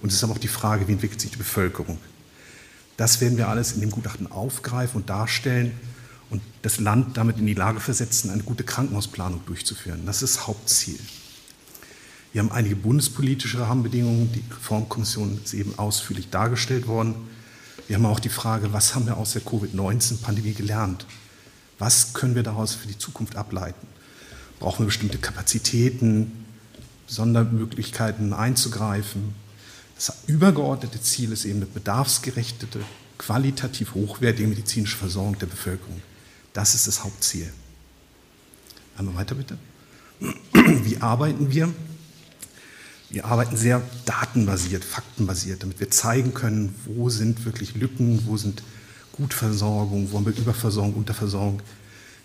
Und 0.00 0.10
es 0.10 0.16
ist 0.16 0.24
aber 0.24 0.34
auch 0.34 0.38
die 0.38 0.48
Frage, 0.48 0.86
wie 0.88 0.92
entwickelt 0.92 1.20
sich 1.20 1.30
die 1.30 1.36
Bevölkerung. 1.36 1.98
Das 2.96 3.20
werden 3.20 3.38
wir 3.38 3.48
alles 3.48 3.72
in 3.72 3.80
dem 3.80 3.90
Gutachten 3.90 4.30
aufgreifen 4.30 5.00
und 5.00 5.10
darstellen 5.10 5.72
und 6.30 6.42
das 6.62 6.80
Land 6.80 7.16
damit 7.16 7.38
in 7.38 7.46
die 7.46 7.54
Lage 7.54 7.80
versetzen, 7.80 8.30
eine 8.30 8.42
gute 8.42 8.64
Krankenhausplanung 8.64 9.40
durchzuführen. 9.46 10.02
Das 10.04 10.22
ist 10.22 10.46
Hauptziel. 10.46 10.98
Wir 12.32 12.42
haben 12.42 12.52
einige 12.52 12.76
bundespolitische 12.76 13.60
Rahmenbedingungen, 13.60 14.30
die 14.32 14.44
Reformkommission 14.52 15.40
ist 15.42 15.54
eben 15.54 15.78
ausführlich 15.78 16.28
dargestellt 16.28 16.86
worden. 16.86 17.14
Wir 17.86 17.96
haben 17.96 18.04
auch 18.04 18.20
die 18.20 18.28
Frage, 18.28 18.72
was 18.72 18.94
haben 18.94 19.06
wir 19.06 19.16
aus 19.16 19.32
der 19.32 19.42
Covid-19-Pandemie 19.42 20.52
gelernt? 20.52 21.06
Was 21.78 22.12
können 22.12 22.34
wir 22.34 22.42
daraus 22.42 22.74
für 22.74 22.86
die 22.86 22.98
Zukunft 22.98 23.36
ableiten? 23.36 23.86
Brauchen 24.60 24.80
wir 24.80 24.86
bestimmte 24.86 25.16
Kapazitäten, 25.18 26.44
Sondermöglichkeiten 27.06 28.34
einzugreifen? 28.34 29.34
Das 29.96 30.12
übergeordnete 30.26 31.00
Ziel 31.00 31.32
ist 31.32 31.46
eben 31.46 31.56
eine 31.56 31.66
bedarfsgerechte, 31.66 32.66
qualitativ 33.16 33.94
hochwertige 33.94 34.48
medizinische 34.48 34.96
Versorgung 34.96 35.38
der 35.38 35.46
Bevölkerung. 35.46 36.02
Das 36.52 36.74
ist 36.74 36.86
das 36.86 37.04
Hauptziel. 37.04 37.50
Einmal 38.98 39.14
weiter 39.14 39.34
bitte. 39.34 39.56
Wie 40.52 41.00
arbeiten 41.00 41.50
wir? 41.50 41.72
Wir 43.10 43.24
arbeiten 43.24 43.56
sehr 43.56 43.80
datenbasiert, 44.04 44.84
faktenbasiert, 44.84 45.62
damit 45.62 45.80
wir 45.80 45.90
zeigen 45.90 46.34
können, 46.34 46.74
wo 46.84 47.08
sind 47.08 47.46
wirklich 47.46 47.74
Lücken, 47.74 48.26
wo 48.26 48.36
sind 48.36 48.62
Gutversorgung, 49.12 50.12
wo 50.12 50.18
haben 50.18 50.26
wir 50.26 50.36
Überversorgung, 50.36 50.94
Unterversorgung. 50.94 51.62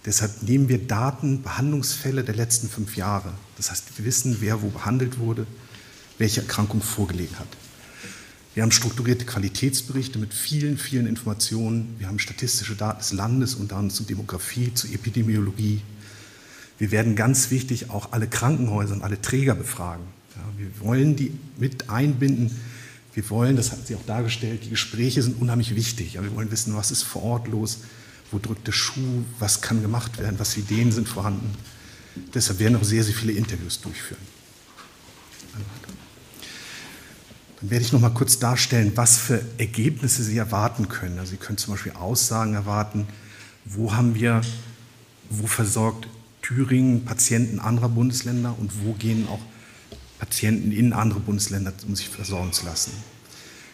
Deshalb 0.06 0.44
nehmen 0.44 0.68
wir 0.68 0.86
Daten, 0.86 1.42
Behandlungsfälle 1.42 2.26
der 2.26 2.36
letzten 2.36 2.68
fünf 2.68 2.98
Jahre. 2.98 3.32
Das 3.56 3.72
heißt, 3.72 3.98
wir 3.98 4.06
wissen, 4.06 4.38
wer 4.42 4.62
wo 4.62 4.68
behandelt 4.68 5.20
wurde, 5.20 5.48
welche 6.18 6.42
Erkrankung 6.42 6.82
vorgelegen 6.82 7.40
hat. 7.40 7.48
Wir 8.54 8.64
haben 8.64 8.72
strukturierte 8.72 9.26
Qualitätsberichte 9.26 10.20
mit 10.20 10.34
vielen, 10.34 10.78
vielen 10.78 11.08
Informationen. 11.08 11.96
Wir 11.98 12.08
haben 12.08 12.20
statistische 12.20 12.76
Daten 12.76 13.00
des 13.00 13.14
Landes, 13.14 13.56
unter 13.56 13.78
anderem 13.78 13.96
zur 13.96 14.06
Demografie, 14.06 14.74
zur 14.74 14.92
Epidemiologie. 14.92 15.82
Wir 16.78 16.92
werden 16.92 17.16
ganz 17.16 17.50
wichtig 17.50 17.90
auch 17.90 18.12
alle 18.12 18.28
Krankenhäuser 18.28 18.94
und 18.94 19.02
alle 19.04 19.22
Träger 19.22 19.56
befragen. 19.56 20.04
Ja, 20.36 20.42
wir 20.58 20.80
wollen 20.80 21.16
die 21.16 21.32
mit 21.58 21.90
einbinden. 21.90 22.52
Wir 23.14 23.30
wollen, 23.30 23.56
das 23.56 23.72
hat 23.72 23.86
sie 23.86 23.96
auch 23.96 24.06
dargestellt, 24.06 24.62
die 24.66 24.70
Gespräche 24.70 25.22
sind 25.22 25.40
unheimlich 25.40 25.76
wichtig. 25.76 26.16
Ja, 26.16 26.24
wir 26.24 26.36
wollen 26.36 26.50
wissen, 26.52 26.76
was 26.76 26.90
ist 26.90 27.04
vor 27.04 27.24
Ort 27.24 27.48
los, 27.48 27.82
wo 28.32 28.40
drückt 28.40 28.66
der 28.66 28.72
Schuh, 28.72 29.24
was 29.38 29.62
kann 29.62 29.82
gemacht 29.82 30.18
werden, 30.18 30.40
was 30.40 30.54
für 30.54 30.62
Ideen 30.62 30.92
sind 30.92 31.08
vorhanden. 31.08 31.54
Deshalb 32.34 32.60
werden 32.60 32.76
auch 32.76 32.84
sehr, 32.84 33.04
sehr 33.04 33.14
viele 33.14 33.34
Interviews 33.34 33.82
durchführen. 33.82 34.22
Dann 37.62 37.70
werde 37.70 37.86
ich 37.86 37.94
noch 37.94 38.02
mal 38.02 38.10
kurz 38.10 38.40
darstellen, 38.40 38.92
was 38.96 39.18
für 39.18 39.42
Ergebnisse 39.58 40.24
Sie 40.24 40.38
erwarten 40.38 40.90
können. 40.90 41.20
Also 41.20 41.32
Sie 41.32 41.38
können 41.38 41.58
zum 41.58 41.76
Beispiel 41.76 41.94
Aussagen 41.94 42.56
erwarten, 42.56 43.08
wo 43.66 43.94
haben 43.94 44.16
wir, 44.16 44.42
wo 45.30 45.48
versorgt 45.48 46.08
Thüringen 46.42 47.06
Patienten 47.06 47.60
anderer 47.60 47.90
Bundesländer 47.90 48.56
und 48.60 48.84
wo 48.84 48.94
gehen 48.94 49.28
auch 49.30 49.40
Patienten 50.24 50.72
in 50.72 50.94
andere 50.94 51.20
Bundesländer, 51.20 51.74
um 51.86 51.98
sich 51.98 52.08
versorgen 52.08 52.54
zu 52.54 52.66
lassen. 52.66 52.94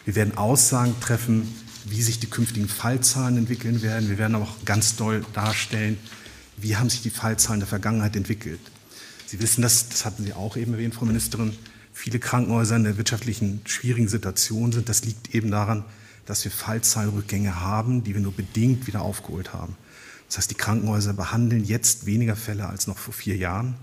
Wir 0.04 0.16
werden 0.16 0.36
Aussagen 0.36 0.98
treffen, 1.00 1.46
wie 1.84 2.02
sich 2.02 2.18
die 2.18 2.26
künftigen 2.26 2.68
Fallzahlen 2.68 3.36
entwickeln 3.36 3.82
werden. 3.82 4.08
Wir 4.08 4.18
werden 4.18 4.34
aber 4.34 4.46
auch 4.46 4.64
ganz 4.64 4.96
doll 4.96 5.24
darstellen, 5.32 5.96
wie 6.56 6.74
haben 6.74 6.90
sich 6.90 7.02
die 7.02 7.10
Fallzahlen 7.10 7.60
der 7.60 7.68
Vergangenheit 7.68 8.16
entwickelt. 8.16 8.58
Sie 9.26 9.40
wissen 9.40 9.62
das, 9.62 9.90
das 9.90 10.04
hatten 10.04 10.24
Sie 10.24 10.32
auch 10.32 10.56
eben 10.56 10.72
erwähnt, 10.72 10.92
Frau 10.92 11.04
Ministerin, 11.04 11.56
viele 11.92 12.18
Krankenhäuser 12.18 12.74
in 12.74 12.82
der 12.82 12.96
wirtschaftlichen 12.96 13.60
schwierigen 13.64 14.08
Situation 14.08 14.72
sind. 14.72 14.88
Das 14.88 15.04
liegt 15.04 15.32
eben 15.32 15.52
daran, 15.52 15.84
dass 16.26 16.42
wir 16.42 16.50
Fallzahlrückgänge 16.50 17.60
haben, 17.60 18.02
die 18.02 18.14
wir 18.14 18.20
nur 18.20 18.34
bedingt 18.34 18.88
wieder 18.88 19.02
aufgeholt 19.02 19.52
haben. 19.52 19.76
Das 20.26 20.38
heißt, 20.38 20.50
die 20.50 20.56
Krankenhäuser 20.56 21.12
behandeln 21.12 21.62
jetzt 21.64 22.06
weniger 22.06 22.34
Fälle 22.34 22.66
als 22.66 22.88
noch 22.88 22.98
vor 22.98 23.14
vier 23.14 23.36
Jahren. 23.36 23.76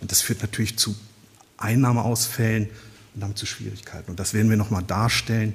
Und 0.00 0.12
das 0.12 0.22
führt 0.22 0.40
natürlich 0.40 0.78
zu 0.78 0.96
Einnahmeausfällen 1.56 2.68
und 3.14 3.20
damit 3.20 3.38
zu 3.38 3.46
Schwierigkeiten. 3.46 4.10
Und 4.10 4.20
das 4.20 4.34
werden 4.34 4.50
wir 4.50 4.56
nochmal 4.56 4.82
darstellen, 4.82 5.54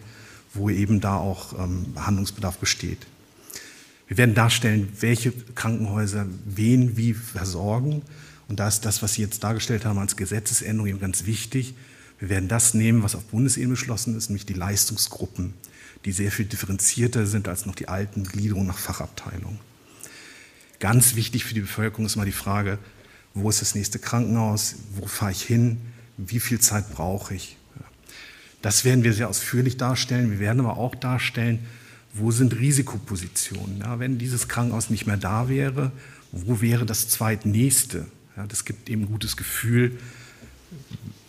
wo 0.53 0.69
eben 0.69 0.99
da 0.99 1.15
auch 1.15 1.57
ähm, 1.57 1.93
Handlungsbedarf 1.95 2.57
besteht. 2.57 3.07
Wir 4.07 4.17
werden 4.17 4.35
darstellen, 4.35 4.89
welche 4.99 5.31
Krankenhäuser 5.31 6.25
wen 6.45 6.97
wie 6.97 7.13
versorgen. 7.13 8.01
Und 8.49 8.59
da 8.59 8.67
ist 8.67 8.81
das, 8.81 9.01
was 9.01 9.13
Sie 9.13 9.21
jetzt 9.21 9.43
dargestellt 9.43 9.85
haben 9.85 9.99
als 9.99 10.17
Gesetzesänderung 10.17 10.89
eben 10.89 10.99
ganz 10.99 11.25
wichtig. 11.25 11.73
Wir 12.19 12.29
werden 12.29 12.49
das 12.49 12.73
nehmen, 12.73 13.03
was 13.03 13.15
auf 13.15 13.23
Bundesebene 13.25 13.71
beschlossen 13.71 14.17
ist, 14.17 14.29
nämlich 14.29 14.45
die 14.45 14.53
Leistungsgruppen, 14.53 15.53
die 16.03 16.11
sehr 16.11 16.31
viel 16.31 16.45
differenzierter 16.45 17.25
sind 17.25 17.47
als 17.47 17.65
noch 17.65 17.75
die 17.75 17.87
alten 17.87 18.25
Gliederungen 18.25 18.67
nach 18.67 18.77
Fachabteilung. 18.77 19.59
Ganz 20.79 21.15
wichtig 21.15 21.45
für 21.45 21.53
die 21.53 21.61
Bevölkerung 21.61 22.05
ist 22.05 22.15
immer 22.15 22.25
die 22.25 22.31
Frage, 22.31 22.79
wo 23.33 23.49
ist 23.49 23.61
das 23.61 23.75
nächste 23.75 23.99
Krankenhaus, 23.99 24.75
wo 24.95 25.07
fahre 25.07 25.31
ich 25.31 25.43
hin, 25.43 25.81
wie 26.17 26.39
viel 26.39 26.59
Zeit 26.59 26.91
brauche 26.91 27.33
ich. 27.33 27.57
Das 28.61 28.85
werden 28.85 29.03
wir 29.03 29.13
sehr 29.13 29.29
ausführlich 29.29 29.77
darstellen. 29.77 30.31
Wir 30.31 30.39
werden 30.39 30.59
aber 30.59 30.77
auch 30.77 30.93
darstellen, 30.93 31.59
wo 32.13 32.31
sind 32.31 32.57
Risikopositionen. 32.59 33.79
Ja, 33.79 33.99
wenn 33.99 34.17
dieses 34.17 34.47
Krankenhaus 34.47 34.89
nicht 34.89 35.07
mehr 35.07 35.17
da 35.17 35.49
wäre, 35.49 35.91
wo 36.31 36.61
wäre 36.61 36.85
das 36.85 37.09
zweitnächste? 37.09 38.05
Ja, 38.37 38.45
das 38.45 38.65
gibt 38.65 38.89
eben 38.89 39.03
ein 39.03 39.11
gutes 39.11 39.35
Gefühl, 39.35 39.97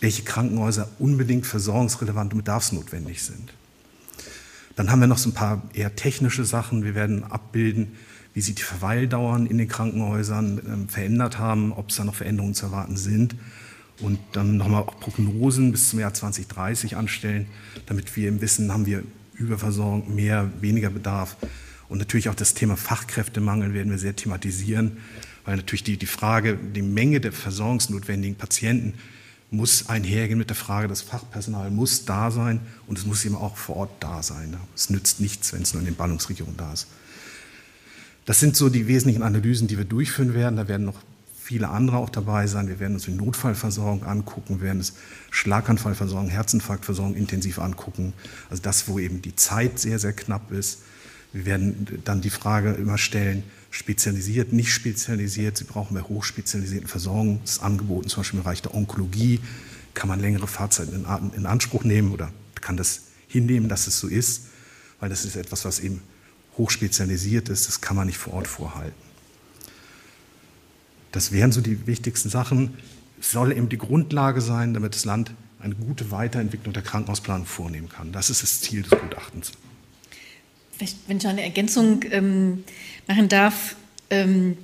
welche 0.00 0.22
Krankenhäuser 0.22 0.88
unbedingt 0.98 1.46
versorgungsrelevant 1.46 2.32
und 2.32 2.40
bedarfsnotwendig 2.40 3.22
sind. 3.22 3.54
Dann 4.76 4.90
haben 4.90 5.00
wir 5.00 5.06
noch 5.06 5.18
so 5.18 5.30
ein 5.30 5.34
paar 5.34 5.62
eher 5.74 5.94
technische 5.96 6.44
Sachen. 6.44 6.84
Wir 6.84 6.94
werden 6.94 7.24
abbilden, 7.24 7.96
wie 8.34 8.40
sich 8.40 8.54
die 8.54 8.62
Verweildauern 8.62 9.46
in 9.46 9.58
den 9.58 9.68
Krankenhäusern 9.68 10.86
äh, 10.88 10.92
verändert 10.92 11.38
haben, 11.38 11.72
ob 11.72 11.90
es 11.90 11.96
da 11.96 12.04
noch 12.04 12.14
Veränderungen 12.14 12.54
zu 12.54 12.66
erwarten 12.66 12.96
sind. 12.96 13.34
Und 14.00 14.18
dann 14.32 14.56
nochmal 14.56 14.82
auch 14.82 14.98
Prognosen 14.98 15.70
bis 15.70 15.90
zum 15.90 16.00
Jahr 16.00 16.14
2030 16.14 16.96
anstellen, 16.96 17.46
damit 17.86 18.16
wir 18.16 18.28
im 18.28 18.40
Wissen 18.40 18.72
haben 18.72 18.86
wir 18.86 19.04
Überversorgung, 19.34 20.14
mehr, 20.14 20.50
weniger 20.60 20.90
Bedarf. 20.90 21.36
Und 21.88 21.98
natürlich 21.98 22.28
auch 22.28 22.34
das 22.34 22.54
Thema 22.54 22.76
Fachkräftemangel 22.76 23.74
werden 23.74 23.90
wir 23.90 23.98
sehr 23.98 24.16
thematisieren, 24.16 24.96
weil 25.44 25.56
natürlich 25.56 25.84
die, 25.84 25.98
die 25.98 26.06
Frage, 26.06 26.56
die 26.56 26.82
Menge 26.82 27.20
der 27.20 27.32
versorgungsnotwendigen 27.32 28.36
Patienten 28.36 28.94
muss 29.50 29.90
einhergehen 29.90 30.38
mit 30.38 30.48
der 30.48 30.56
Frage, 30.56 30.88
das 30.88 31.02
Fachpersonal 31.02 31.70
muss 31.70 32.06
da 32.06 32.30
sein 32.30 32.60
und 32.86 32.98
es 32.98 33.04
muss 33.04 33.24
eben 33.26 33.36
auch 33.36 33.58
vor 33.58 33.76
Ort 33.76 33.90
da 34.00 34.22
sein. 34.22 34.56
Es 34.74 34.88
nützt 34.88 35.20
nichts, 35.20 35.52
wenn 35.52 35.62
es 35.62 35.74
nur 35.74 35.82
in 35.82 35.86
den 35.86 35.94
Ballungsregionen 35.94 36.56
da 36.56 36.72
ist. 36.72 36.86
Das 38.24 38.38
sind 38.38 38.56
so 38.56 38.68
die 38.68 38.86
wesentlichen 38.86 39.22
Analysen, 39.22 39.66
die 39.66 39.78
wir 39.78 39.84
durchführen 39.84 40.34
werden. 40.34 40.56
Da 40.56 40.68
werden 40.68 40.86
noch 40.86 41.00
viele 41.42 41.68
andere 41.68 41.96
auch 41.96 42.10
dabei 42.10 42.46
sein. 42.46 42.68
Wir 42.68 42.78
werden 42.78 42.94
uns 42.94 43.04
die 43.04 43.12
Notfallversorgung 43.12 44.04
angucken, 44.04 44.60
wir 44.60 44.66
werden 44.66 44.78
uns 44.78 44.94
Schlaganfallversorgung, 45.30 46.30
Herzinfarktversorgung 46.30 47.14
intensiv 47.16 47.58
angucken. 47.58 48.12
Also 48.48 48.62
das, 48.62 48.86
wo 48.86 48.98
eben 48.98 49.22
die 49.22 49.34
Zeit 49.34 49.78
sehr, 49.78 49.98
sehr 49.98 50.12
knapp 50.12 50.52
ist. 50.52 50.78
Wir 51.32 51.46
werden 51.46 52.00
dann 52.04 52.20
die 52.20 52.30
Frage 52.30 52.72
immer 52.72 52.98
stellen, 52.98 53.42
spezialisiert, 53.70 54.52
nicht 54.52 54.72
spezialisiert. 54.72 55.56
Sie 55.56 55.64
brauchen 55.64 55.94
bei 55.94 56.02
hochspezialisierten 56.02 56.88
Versorgungsangeboten, 56.88 58.08
zum 58.08 58.20
Beispiel 58.20 58.38
im 58.38 58.44
Bereich 58.44 58.62
der 58.62 58.74
Onkologie, 58.74 59.40
kann 59.94 60.08
man 60.08 60.20
längere 60.20 60.46
Fahrzeiten 60.46 61.06
in 61.36 61.46
Anspruch 61.46 61.84
nehmen 61.84 62.12
oder 62.12 62.30
kann 62.60 62.76
das 62.76 63.02
hinnehmen, 63.28 63.68
dass 63.68 63.86
es 63.86 63.98
so 63.98 64.08
ist, 64.08 64.42
weil 65.00 65.08
das 65.08 65.24
ist 65.24 65.36
etwas, 65.36 65.64
was 65.64 65.80
eben 65.80 66.02
hochspezialisiert 66.58 67.48
ist, 67.48 67.68
das 67.68 67.80
kann 67.80 67.96
man 67.96 68.06
nicht 68.06 68.18
vor 68.18 68.34
Ort 68.34 68.48
vorhalten. 68.48 68.94
Das 71.12 71.32
wären 71.32 71.52
so 71.52 71.60
die 71.60 71.86
wichtigsten 71.86 72.30
Sachen. 72.30 72.74
Es 73.20 73.30
soll 73.30 73.52
eben 73.52 73.68
die 73.68 73.78
Grundlage 73.78 74.40
sein, 74.40 74.74
damit 74.74 74.94
das 74.94 75.04
Land 75.04 75.32
eine 75.60 75.74
gute 75.74 76.10
Weiterentwicklung 76.10 76.72
der 76.72 76.82
Krankenhausplanung 76.82 77.46
vornehmen 77.46 77.88
kann. 77.88 78.12
Das 78.12 78.30
ist 78.30 78.42
das 78.42 78.60
Ziel 78.60 78.82
des 78.82 78.90
Gutachtens. 78.90 79.52
Vielleicht, 80.72 80.96
wenn 81.06 81.18
ich 81.18 81.26
eine 81.26 81.42
Ergänzung 81.42 82.00
ähm, 82.10 82.64
machen 83.06 83.28
darf, 83.28 83.76
ähm, 84.10 84.56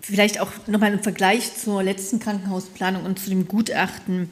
vielleicht 0.00 0.40
auch 0.40 0.50
nochmal 0.66 0.92
im 0.94 1.02
Vergleich 1.02 1.54
zur 1.56 1.82
letzten 1.82 2.20
Krankenhausplanung 2.20 3.04
und 3.04 3.18
zu 3.18 3.28
dem 3.28 3.46
Gutachten, 3.46 4.30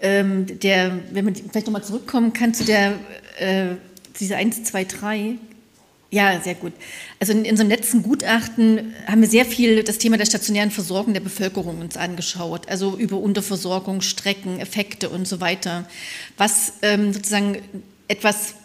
ähm, 0.00 0.46
der, 0.60 0.98
wenn 1.12 1.24
man 1.24 1.34
vielleicht 1.34 1.66
nochmal 1.66 1.84
zurückkommen 1.84 2.32
kann 2.32 2.54
zu 2.54 2.64
der, 2.64 2.98
äh, 3.38 3.76
diese 4.18 4.36
1, 4.36 4.64
2, 4.64 4.84
3, 4.84 5.38
ja, 6.12 6.38
sehr 6.42 6.54
gut. 6.54 6.74
Also 7.20 7.32
in, 7.32 7.50
unserem 7.50 7.70
letzten 7.70 8.02
Gutachten 8.02 8.94
haben 9.06 9.22
wir 9.22 9.28
sehr 9.28 9.46
viel 9.46 9.82
das 9.82 9.96
Thema 9.96 10.18
der 10.18 10.26
stationären 10.26 10.70
Versorgung 10.70 11.14
der 11.14 11.22
Bevölkerung 11.22 11.80
uns 11.80 11.96
angeschaut, 11.96 12.68
also 12.68 12.98
über 12.98 13.16
Unterversorgung, 13.16 14.02
Strecken, 14.02 14.60
Effekte 14.60 15.08
und 15.08 15.26
so 15.26 15.40
weiter. 15.40 15.88
Was 16.36 16.74
ähm, 16.82 17.14
sozusagen 17.14 17.62
etwas 18.08 18.56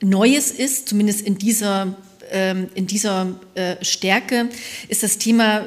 Neues 0.00 0.52
ist, 0.52 0.88
zumindest 0.88 1.22
in 1.22 1.36
dieser, 1.36 1.96
ähm, 2.30 2.68
in 2.76 2.86
dieser 2.86 3.40
äh, 3.56 3.84
Stärke, 3.84 4.48
ist 4.86 5.02
das 5.02 5.18
Thema 5.18 5.64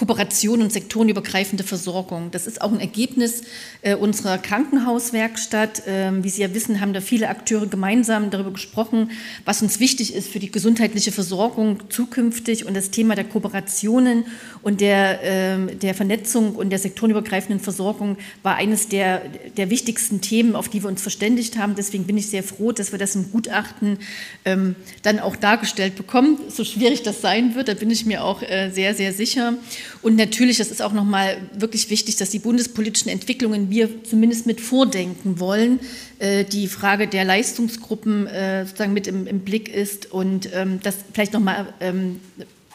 Kooperation 0.00 0.62
und 0.62 0.72
sektorenübergreifende 0.72 1.62
Versorgung. 1.62 2.30
Das 2.30 2.46
ist 2.46 2.62
auch 2.62 2.72
ein 2.72 2.80
Ergebnis 2.80 3.42
äh, 3.82 3.94
unserer 3.94 4.38
Krankenhauswerkstatt. 4.38 5.82
Ähm, 5.86 6.24
wie 6.24 6.30
Sie 6.30 6.40
ja 6.40 6.54
wissen, 6.54 6.80
haben 6.80 6.94
da 6.94 7.02
viele 7.02 7.28
Akteure 7.28 7.66
gemeinsam 7.66 8.30
darüber 8.30 8.50
gesprochen, 8.50 9.10
was 9.44 9.60
uns 9.60 9.78
wichtig 9.78 10.14
ist 10.14 10.28
für 10.28 10.38
die 10.38 10.50
gesundheitliche 10.50 11.12
Versorgung 11.12 11.82
zukünftig. 11.90 12.64
Und 12.64 12.72
das 12.72 12.90
Thema 12.90 13.14
der 13.14 13.24
Kooperationen 13.24 14.24
und 14.62 14.80
der, 14.80 15.22
äh, 15.22 15.76
der 15.76 15.92
Vernetzung 15.92 16.54
und 16.54 16.70
der 16.70 16.78
sektorenübergreifenden 16.78 17.60
Versorgung 17.60 18.16
war 18.42 18.56
eines 18.56 18.88
der, 18.88 19.20
der 19.58 19.68
wichtigsten 19.68 20.22
Themen, 20.22 20.56
auf 20.56 20.70
die 20.70 20.82
wir 20.82 20.88
uns 20.88 21.02
verständigt 21.02 21.58
haben. 21.58 21.74
Deswegen 21.74 22.04
bin 22.04 22.16
ich 22.16 22.28
sehr 22.28 22.42
froh, 22.42 22.72
dass 22.72 22.90
wir 22.90 22.98
das 22.98 23.16
im 23.16 23.30
Gutachten 23.30 23.98
ähm, 24.46 24.76
dann 25.02 25.18
auch 25.18 25.36
dargestellt 25.36 25.96
bekommen. 25.96 26.38
So 26.48 26.64
schwierig 26.64 27.02
das 27.02 27.20
sein 27.20 27.54
wird, 27.54 27.68
da 27.68 27.74
bin 27.74 27.90
ich 27.90 28.06
mir 28.06 28.24
auch 28.24 28.40
äh, 28.40 28.70
sehr, 28.70 28.94
sehr 28.94 29.12
sicher. 29.12 29.58
Und 30.02 30.16
natürlich, 30.16 30.58
das 30.58 30.70
ist 30.70 30.82
auch 30.82 30.92
nochmal 30.92 31.38
wirklich 31.54 31.90
wichtig, 31.90 32.16
dass 32.16 32.30
die 32.30 32.38
bundespolitischen 32.38 33.10
Entwicklungen 33.10 33.70
wir 33.70 34.04
zumindest 34.04 34.46
mit 34.46 34.60
vordenken 34.60 35.40
wollen. 35.40 35.80
Äh, 36.18 36.44
die 36.44 36.68
Frage 36.68 37.08
der 37.08 37.24
Leistungsgruppen 37.24 38.26
äh, 38.26 38.64
sozusagen 38.66 38.92
mit 38.92 39.06
im, 39.06 39.26
im 39.26 39.40
Blick 39.40 39.68
ist 39.68 40.10
und 40.12 40.48
ähm, 40.52 40.80
das 40.82 40.96
vielleicht 41.12 41.32
nochmal 41.32 41.72
ähm, 41.80 42.20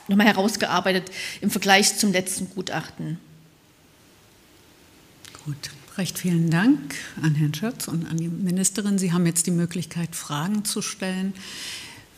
noch 0.07 0.19
herausgearbeitet 0.19 1.11
im 1.41 1.49
Vergleich 1.49 1.97
zum 1.97 2.11
letzten 2.11 2.49
Gutachten. 2.49 3.17
Gut. 5.45 5.71
Recht 5.97 6.19
vielen 6.19 6.49
Dank 6.49 6.93
an 7.21 7.35
Herrn 7.35 7.53
Schötz 7.53 7.87
und 7.87 8.05
an 8.05 8.17
die 8.17 8.27
Ministerin. 8.27 8.97
Sie 8.97 9.13
haben 9.13 9.25
jetzt 9.25 9.47
die 9.47 9.51
Möglichkeit, 9.51 10.13
Fragen 10.13 10.65
zu 10.65 10.81
stellen. 10.81 11.33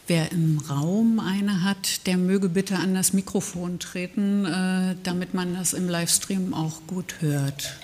Wer 0.07 0.31
im 0.31 0.63
Raum 0.69 1.19
eine 1.19 1.65
hat, 1.65 2.07
der 2.07 2.15
möge 2.15 2.47
bitte 2.47 2.77
an 2.77 2.95
das 2.95 3.11
Mikrofon 3.11 3.79
treten, 3.79 4.45
äh, 4.45 4.95
damit 5.03 5.33
man 5.33 5.53
das 5.53 5.73
im 5.73 5.89
Livestream 5.89 6.53
auch 6.53 6.79
gut 6.87 7.15
hört. 7.19 7.77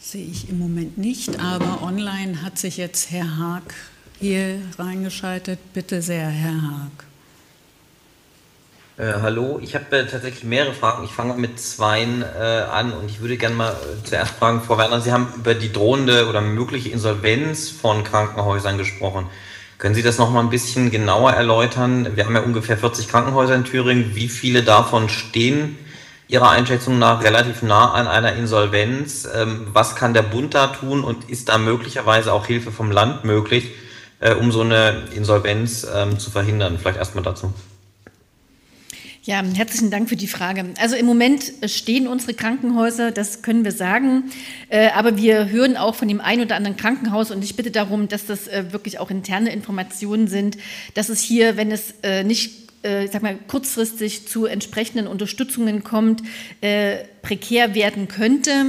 Sehe 0.00 0.24
ich 0.24 0.48
im 0.48 0.58
Moment 0.58 0.96
nicht, 0.96 1.38
aber 1.40 1.82
online 1.82 2.40
hat 2.40 2.58
sich 2.58 2.78
jetzt 2.78 3.10
Herr 3.10 3.36
Haag 3.36 3.74
hier 4.18 4.62
reingeschaltet. 4.78 5.58
Bitte 5.74 6.00
sehr, 6.00 6.26
Herr 6.28 6.62
Haag. 6.62 7.04
Äh, 8.96 9.20
hallo, 9.20 9.60
ich 9.62 9.74
habe 9.74 9.94
äh, 9.94 10.06
tatsächlich 10.06 10.44
mehrere 10.44 10.72
Fragen. 10.72 11.04
Ich 11.04 11.10
fange 11.10 11.34
mit 11.34 11.60
zweien 11.60 12.22
äh, 12.22 12.64
an 12.72 12.94
und 12.94 13.10
ich 13.10 13.20
würde 13.20 13.36
gerne 13.36 13.54
mal 13.54 13.72
äh, 13.72 14.04
zuerst 14.04 14.32
fragen, 14.36 14.62
Frau 14.62 14.78
Werner, 14.78 15.02
Sie 15.02 15.12
haben 15.12 15.28
über 15.36 15.54
die 15.54 15.70
drohende 15.70 16.26
oder 16.30 16.40
mögliche 16.40 16.88
Insolvenz 16.88 17.68
von 17.68 18.04
Krankenhäusern 18.04 18.78
gesprochen. 18.78 19.26
Können 19.78 19.94
Sie 19.94 20.02
das 20.02 20.18
noch 20.18 20.30
mal 20.30 20.40
ein 20.40 20.50
bisschen 20.50 20.90
genauer 20.90 21.32
erläutern? 21.34 22.16
Wir 22.16 22.26
haben 22.26 22.34
ja 22.34 22.42
ungefähr 22.42 22.76
40 22.76 23.06
Krankenhäuser 23.06 23.54
in 23.54 23.62
Thüringen. 23.62 24.16
Wie 24.16 24.28
viele 24.28 24.64
davon 24.64 25.08
stehen 25.08 25.78
Ihrer 26.26 26.50
Einschätzung 26.50 26.98
nach 26.98 27.22
relativ 27.22 27.62
nah 27.62 27.92
an 27.92 28.08
einer 28.08 28.32
Insolvenz? 28.32 29.28
Ähm, 29.32 29.68
was 29.72 29.94
kann 29.94 30.14
der 30.14 30.22
Bund 30.22 30.54
da 30.54 30.66
tun 30.66 31.04
und 31.04 31.30
ist 31.30 31.48
da 31.48 31.58
möglicherweise 31.58 32.32
auch 32.32 32.46
Hilfe 32.46 32.72
vom 32.72 32.90
Land 32.90 33.24
möglich, 33.24 33.70
äh, 34.18 34.34
um 34.34 34.50
so 34.50 34.62
eine 34.62 35.04
Insolvenz 35.14 35.86
ähm, 35.94 36.18
zu 36.18 36.32
verhindern? 36.32 36.76
Vielleicht 36.76 36.98
erstmal 36.98 37.22
dazu. 37.22 37.54
Ja, 39.28 39.44
herzlichen 39.44 39.90
Dank 39.90 40.08
für 40.08 40.16
die 40.16 40.26
Frage. 40.26 40.64
Also 40.78 40.96
im 40.96 41.04
Moment 41.04 41.52
stehen 41.66 42.08
unsere 42.08 42.32
Krankenhäuser, 42.32 43.10
das 43.10 43.42
können 43.42 43.62
wir 43.62 43.72
sagen. 43.72 44.30
Äh, 44.70 44.88
aber 44.92 45.18
wir 45.18 45.50
hören 45.50 45.76
auch 45.76 45.96
von 45.96 46.08
dem 46.08 46.22
einen 46.22 46.44
oder 46.44 46.56
anderen 46.56 46.78
Krankenhaus 46.78 47.30
und 47.30 47.44
ich 47.44 47.54
bitte 47.54 47.70
darum, 47.70 48.08
dass 48.08 48.24
das 48.24 48.48
äh, 48.48 48.72
wirklich 48.72 48.98
auch 48.98 49.10
interne 49.10 49.52
Informationen 49.52 50.28
sind, 50.28 50.56
dass 50.94 51.10
es 51.10 51.20
hier, 51.20 51.58
wenn 51.58 51.70
es 51.70 51.92
äh, 52.02 52.24
nicht 52.24 52.68
ich 52.80 53.10
sag 53.10 53.22
mal, 53.22 53.36
kurzfristig 53.48 54.28
zu 54.28 54.46
entsprechenden 54.46 55.08
Unterstützungen 55.08 55.82
kommt, 55.82 56.22
prekär 57.22 57.74
werden 57.74 58.06
könnte. 58.06 58.66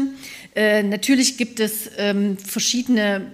Natürlich 0.55 1.37
gibt 1.37 1.59
es 1.59 1.91
ähm, 1.95 2.35
verschiedene 2.35 3.27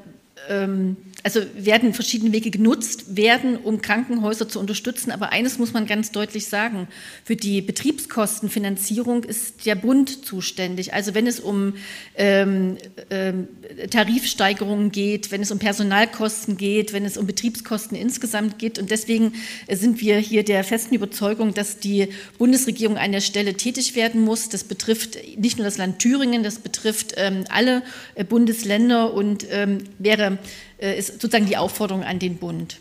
ähm, 0.49 0.97
also 1.25 1.41
werden 1.55 1.95
verschiedene 1.95 2.31
Wege 2.33 2.51
genutzt 2.51 3.15
werden, 3.15 3.57
um 3.57 3.81
Krankenhäuser 3.81 4.47
zu 4.47 4.59
unterstützen. 4.59 5.09
Aber 5.09 5.31
eines 5.31 5.57
muss 5.57 5.73
man 5.73 5.87
ganz 5.87 6.11
deutlich 6.11 6.45
sagen. 6.45 6.87
Für 7.23 7.35
die 7.35 7.61
Betriebskostenfinanzierung 7.61 9.23
ist 9.23 9.65
der 9.65 9.73
Bund 9.73 10.23
zuständig. 10.23 10.93
Also 10.93 11.15
wenn 11.15 11.25
es 11.25 11.39
um 11.39 11.73
ähm, 12.15 12.77
ähm, 13.09 13.47
Tarifsteigerungen 13.89 14.91
geht, 14.91 15.31
wenn 15.31 15.41
es 15.41 15.49
um 15.49 15.57
Personalkosten 15.57 16.57
geht, 16.57 16.93
wenn 16.93 17.05
es 17.05 17.17
um 17.17 17.25
Betriebskosten 17.25 17.97
insgesamt 17.97 18.59
geht. 18.59 18.77
Und 18.77 18.91
deswegen 18.91 19.33
sind 19.67 20.01
wir 20.01 20.19
hier 20.19 20.43
der 20.43 20.63
festen 20.63 20.93
Überzeugung, 20.93 21.55
dass 21.55 21.79
die 21.79 22.09
Bundesregierung 22.37 22.97
an 22.97 23.11
der 23.11 23.21
Stelle 23.21 23.55
tätig 23.55 23.95
werden 23.95 24.21
muss. 24.21 24.49
Das 24.49 24.63
betrifft 24.63 25.17
nicht 25.39 25.57
nur 25.57 25.65
das 25.65 25.79
Land 25.79 25.97
Thüringen, 25.97 26.43
das 26.43 26.59
betrifft 26.59 27.15
ähm, 27.17 27.45
alle 27.49 27.81
äh, 28.13 28.23
Bundesländer 28.23 29.11
und 29.11 29.47
ähm, 29.49 29.79
wäre 29.97 30.37
ist 30.77 31.21
sozusagen 31.21 31.45
die 31.45 31.57
Aufforderung 31.57 32.03
an 32.03 32.19
den 32.19 32.37
Bund. 32.37 32.77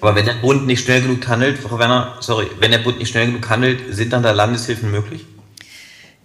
Aber 0.00 0.16
wenn 0.16 0.26
der 0.26 0.34
Bund 0.34 0.66
nicht 0.66 0.84
schnell 0.84 1.02
genug 1.02 1.26
handelt, 1.28 1.58
Frau 1.58 1.78
Werner, 1.78 2.16
sorry, 2.20 2.46
wenn 2.58 2.72
der 2.72 2.78
Bund 2.78 2.98
nicht 2.98 3.10
schnell 3.10 3.26
genug 3.26 3.48
handelt, 3.48 3.94
sind 3.94 4.12
dann 4.12 4.22
da 4.22 4.32
Landeshilfen 4.32 4.90
möglich? 4.90 5.24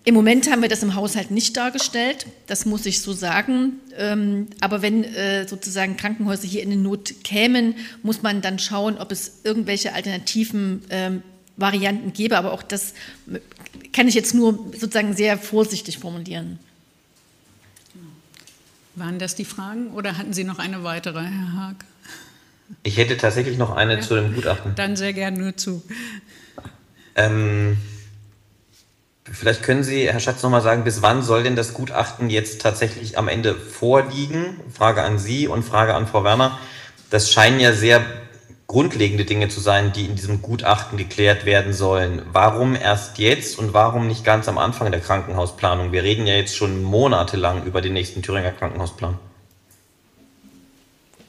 Im 0.03 0.15
Moment 0.15 0.49
haben 0.49 0.63
wir 0.63 0.69
das 0.69 0.81
im 0.81 0.95
Haushalt 0.95 1.29
nicht 1.29 1.55
dargestellt, 1.57 2.25
das 2.47 2.65
muss 2.65 2.87
ich 2.87 3.01
so 3.01 3.13
sagen. 3.13 3.73
Ähm, 3.95 4.47
aber 4.59 4.81
wenn 4.81 5.03
äh, 5.03 5.47
sozusagen 5.47 5.95
Krankenhäuser 5.95 6.47
hier 6.47 6.63
in 6.63 6.71
den 6.71 6.81
Not 6.81 7.13
kämen, 7.23 7.75
muss 8.01 8.23
man 8.23 8.41
dann 8.41 8.57
schauen, 8.57 8.97
ob 8.97 9.11
es 9.11 9.41
irgendwelche 9.43 9.93
alternativen 9.93 10.83
ähm, 10.89 11.21
Varianten 11.55 12.13
gäbe. 12.13 12.35
Aber 12.35 12.51
auch 12.53 12.63
das 12.63 12.95
kann 13.93 14.07
ich 14.07 14.15
jetzt 14.15 14.33
nur 14.33 14.71
sozusagen 14.71 15.15
sehr 15.15 15.37
vorsichtig 15.37 15.99
formulieren. 15.99 16.57
Waren 19.01 19.17
das 19.17 19.33
die 19.33 19.45
Fragen 19.45 19.87
oder 19.93 20.19
hatten 20.19 20.31
Sie 20.31 20.43
noch 20.43 20.59
eine 20.59 20.83
weitere, 20.83 21.21
Herr 21.21 21.53
Haag? 21.53 21.85
Ich 22.83 22.97
hätte 22.97 23.17
tatsächlich 23.17 23.57
noch 23.57 23.75
eine 23.75 23.95
ja. 23.95 23.99
zu 23.99 24.13
dem 24.13 24.35
Gutachten. 24.35 24.75
Dann 24.75 24.95
sehr 24.95 25.11
gerne 25.11 25.39
nur 25.39 25.57
zu. 25.57 25.81
Ähm, 27.15 27.79
vielleicht 29.23 29.63
können 29.63 29.83
Sie, 29.83 30.07
Herr 30.07 30.19
Schatz, 30.19 30.43
noch 30.43 30.51
mal 30.51 30.61
sagen, 30.61 30.83
bis 30.83 31.01
wann 31.01 31.23
soll 31.23 31.41
denn 31.41 31.55
das 31.55 31.73
Gutachten 31.73 32.29
jetzt 32.29 32.61
tatsächlich 32.61 33.17
am 33.17 33.27
Ende 33.27 33.55
vorliegen? 33.55 34.59
Frage 34.71 35.01
an 35.01 35.17
Sie 35.17 35.47
und 35.47 35.63
Frage 35.63 35.95
an 35.95 36.05
Frau 36.05 36.23
Werner. 36.23 36.59
Das 37.09 37.31
scheinen 37.31 37.59
ja 37.59 37.73
sehr 37.73 38.05
grundlegende 38.71 39.25
Dinge 39.25 39.49
zu 39.49 39.59
sein, 39.59 39.91
die 39.91 40.05
in 40.05 40.15
diesem 40.15 40.41
Gutachten 40.41 40.97
geklärt 40.97 41.45
werden 41.45 41.73
sollen. 41.73 42.21
Warum 42.31 42.73
erst 42.73 43.17
jetzt 43.17 43.59
und 43.59 43.73
warum 43.73 44.07
nicht 44.07 44.23
ganz 44.23 44.47
am 44.47 44.57
Anfang 44.57 44.89
der 44.91 45.01
Krankenhausplanung? 45.01 45.91
Wir 45.91 46.03
reden 46.03 46.25
ja 46.25 46.35
jetzt 46.35 46.55
schon 46.55 46.81
monatelang 46.81 47.65
über 47.65 47.81
den 47.81 47.91
nächsten 47.91 48.21
Thüringer 48.21 48.51
Krankenhausplan. 48.51 49.19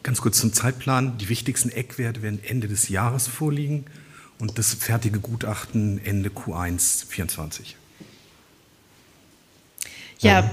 Ganz 0.04 0.20
kurz 0.20 0.38
zum 0.38 0.52
Zeitplan. 0.52 1.18
Die 1.18 1.28
wichtigsten 1.28 1.70
Eckwerte 1.70 2.22
werden 2.22 2.38
Ende 2.44 2.68
des 2.68 2.88
Jahres 2.88 3.26
vorliegen 3.26 3.86
und 4.38 4.56
das 4.56 4.74
fertige 4.74 5.18
Gutachten 5.18 6.00
Ende 6.04 6.28
Q1 6.28 7.06
24. 7.08 7.76
Ja, 10.20 10.48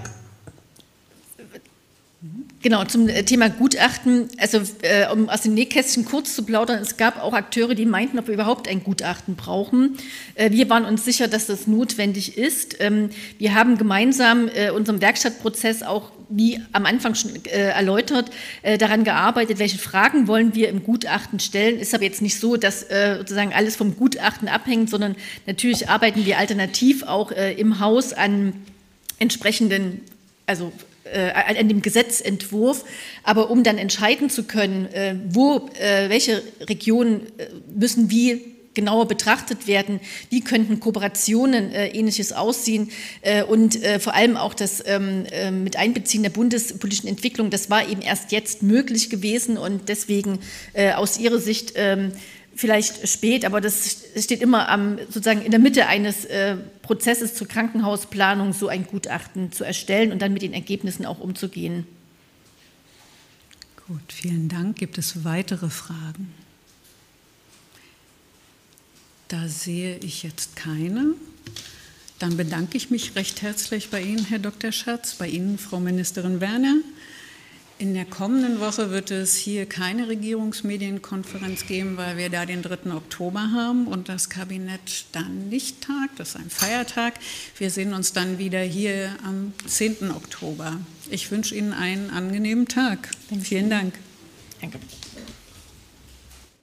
Genau, 2.62 2.84
zum 2.84 3.08
äh, 3.08 3.24
Thema 3.24 3.50
Gutachten, 3.50 4.28
also 4.38 4.60
äh, 4.82 5.10
um 5.10 5.30
aus 5.30 5.44
dem 5.44 5.54
Nähkästchen 5.54 6.04
kurz 6.04 6.36
zu 6.36 6.44
plaudern, 6.44 6.82
es 6.82 6.98
gab 6.98 7.24
auch 7.24 7.32
Akteure, 7.32 7.76
die 7.76 7.86
meinten, 7.86 8.20
ob 8.20 8.28
wir 8.28 8.34
überhaupt 8.34 8.68
ein 8.68 8.84
Gutachten 8.84 9.36
brauchen. 9.36 9.96
Äh, 10.36 10.52
wir 10.52 10.70
waren 10.70 10.84
uns 10.84 11.06
sicher, 11.06 11.30
dass 11.30 11.46
das 11.46 11.66
notwendig 11.68 12.38
ist. 12.38 12.76
Ähm, 12.82 13.12
wir 13.38 13.56
haben 13.56 13.78
gemeinsam 13.78 14.50
äh, 14.50 14.72
unserem 14.72 15.00
Werkstattprozess 15.00 15.82
auch, 15.82 16.12
wie 16.28 16.60
am 16.74 16.86
Anfang 16.86 17.16
schon 17.16 17.32
äh, 17.46 17.70
erläutert, 17.70 18.30
äh, 18.64 18.78
daran 18.78 19.06
gearbeitet, 19.06 19.58
welche 19.60 19.78
Fragen 19.78 20.28
wollen 20.28 20.54
wir 20.54 20.68
im 20.68 20.84
Gutachten 20.84 21.40
stellen. 21.40 21.80
Ist 21.80 21.96
aber 21.96 22.04
jetzt 22.04 22.22
nicht 22.22 22.38
so, 22.38 22.58
dass 22.58 22.86
sozusagen 23.18 23.54
alles 23.54 23.78
vom 23.78 23.96
Gutachten 23.96 24.50
abhängt, 24.50 24.90
sondern 24.90 25.16
natürlich 25.46 25.88
arbeiten 25.88 26.26
wir 26.26 26.38
alternativ 26.38 27.04
auch 27.04 27.32
im 27.32 27.80
Haus 27.80 28.14
an 28.14 28.54
entsprechenden 29.20 30.02
also 30.50 30.72
äh, 31.14 31.32
an 31.32 31.68
dem 31.68 31.82
Gesetzentwurf. 31.82 32.86
Aber 33.24 33.50
um 33.50 33.64
dann 33.64 33.78
entscheiden 33.78 34.30
zu 34.30 34.44
können, 34.44 34.86
äh, 34.88 35.16
wo, 35.30 35.70
äh, 35.80 36.10
welche 36.10 36.42
Regionen 36.68 37.28
müssen 37.74 38.10
wie 38.10 38.60
genauer 38.74 39.08
betrachtet 39.08 39.68
werden, 39.68 40.00
wie 40.30 40.42
könnten 40.42 40.80
Kooperationen 40.80 41.74
äh, 41.74 41.88
ähnliches 41.90 42.32
aussehen 42.32 42.92
äh, 43.22 43.44
und 43.44 43.84
äh, 43.84 44.00
vor 44.00 44.14
allem 44.14 44.38
auch 44.38 44.54
das 44.54 44.84
ähm, 44.86 45.26
mit 45.64 45.76
Einbeziehen 45.76 46.24
der 46.24 46.30
bundespolitischen 46.30 47.10
Entwicklung, 47.10 47.50
das 47.50 47.70
war 47.70 47.88
eben 47.90 48.02
erst 48.02 48.32
jetzt 48.32 48.64
möglich 48.64 49.10
gewesen 49.10 49.58
und 49.58 49.90
deswegen 49.90 50.40
aus 50.96 51.20
Ihrer 51.20 51.40
Sicht 51.40 51.74
ähm, 51.76 52.12
vielleicht 52.60 53.08
spät, 53.08 53.46
aber 53.46 53.62
das 53.62 54.06
steht 54.18 54.42
immer 54.42 54.68
am, 54.68 54.98
sozusagen 55.06 55.42
in 55.42 55.52
der 55.52 55.62
Mitte 55.62 55.88
eines 55.88 56.26
äh, 56.26 56.58
Prozesses 56.82 57.34
zur 57.34 57.48
Krankenhausplanung, 57.48 58.52
so 58.52 58.68
ein 58.68 58.86
Gutachten 58.86 59.54
zu 59.54 59.64
erstellen 59.64 60.12
und 60.12 60.22
dann 60.22 60.34
mit 60.34 60.42
den 60.42 60.54
Ergebnissen 60.54 61.06
auch 61.06 61.20
umzugehen. 61.20 61.88
Gut, 63.88 64.12
vielen 64.12 64.50
Dank. 64.50 64.78
Gibt 64.78 64.98
es 64.98 65.24
weitere 65.24 65.70
Fragen? 65.70 66.34
Da 69.30 69.48
sehe 69.48 69.98
ich 70.00 70.24
jetzt 70.24 70.58
keine. 70.58 71.14
Dann 72.20 72.36
bedanke 72.36 72.76
ich 72.76 72.90
mich 72.90 73.16
recht 73.16 73.42
herzlich 73.42 73.90
bei 73.90 74.02
Ihnen, 74.02 74.26
Herr 74.26 74.40
Dr. 74.40 74.74
Schatz, 74.74 75.16
bei 75.16 75.30
Ihnen, 75.30 75.58
Frau 75.58 75.80
Ministerin 75.80 76.42
Werner. 76.42 76.76
In 77.80 77.94
der 77.94 78.04
kommenden 78.04 78.60
Woche 78.60 78.92
wird 78.92 79.10
es 79.10 79.36
hier 79.36 79.66
keine 79.66 80.10
Regierungsmedienkonferenz 80.10 81.66
geben, 81.66 81.96
weil 81.96 82.18
wir 82.18 82.30
da 82.30 82.46
den 82.46 82.62
3. 82.62 82.92
Oktober 82.92 83.52
haben 83.54 83.88
und 83.88 84.10
das 84.10 84.30
Kabinett 84.30 85.06
dann 85.14 85.48
nicht 85.48 85.80
tagt. 85.80 86.20
Das 86.20 86.32
ist 86.32 86.36
ein 86.36 86.50
Feiertag. 86.50 87.14
Wir 87.58 87.70
sehen 87.72 87.94
uns 87.94 88.12
dann 88.12 88.38
wieder 88.38 88.60
hier 88.60 89.16
am 89.24 89.54
10. 89.66 90.12
Oktober. 90.12 90.78
Ich 91.10 91.32
wünsche 91.32 91.56
Ihnen 91.56 91.72
einen 91.72 92.10
angenehmen 92.10 92.68
Tag. 92.68 93.12
Vielen 93.42 93.70
Dank. 93.70 93.94
Danke. 94.60 94.80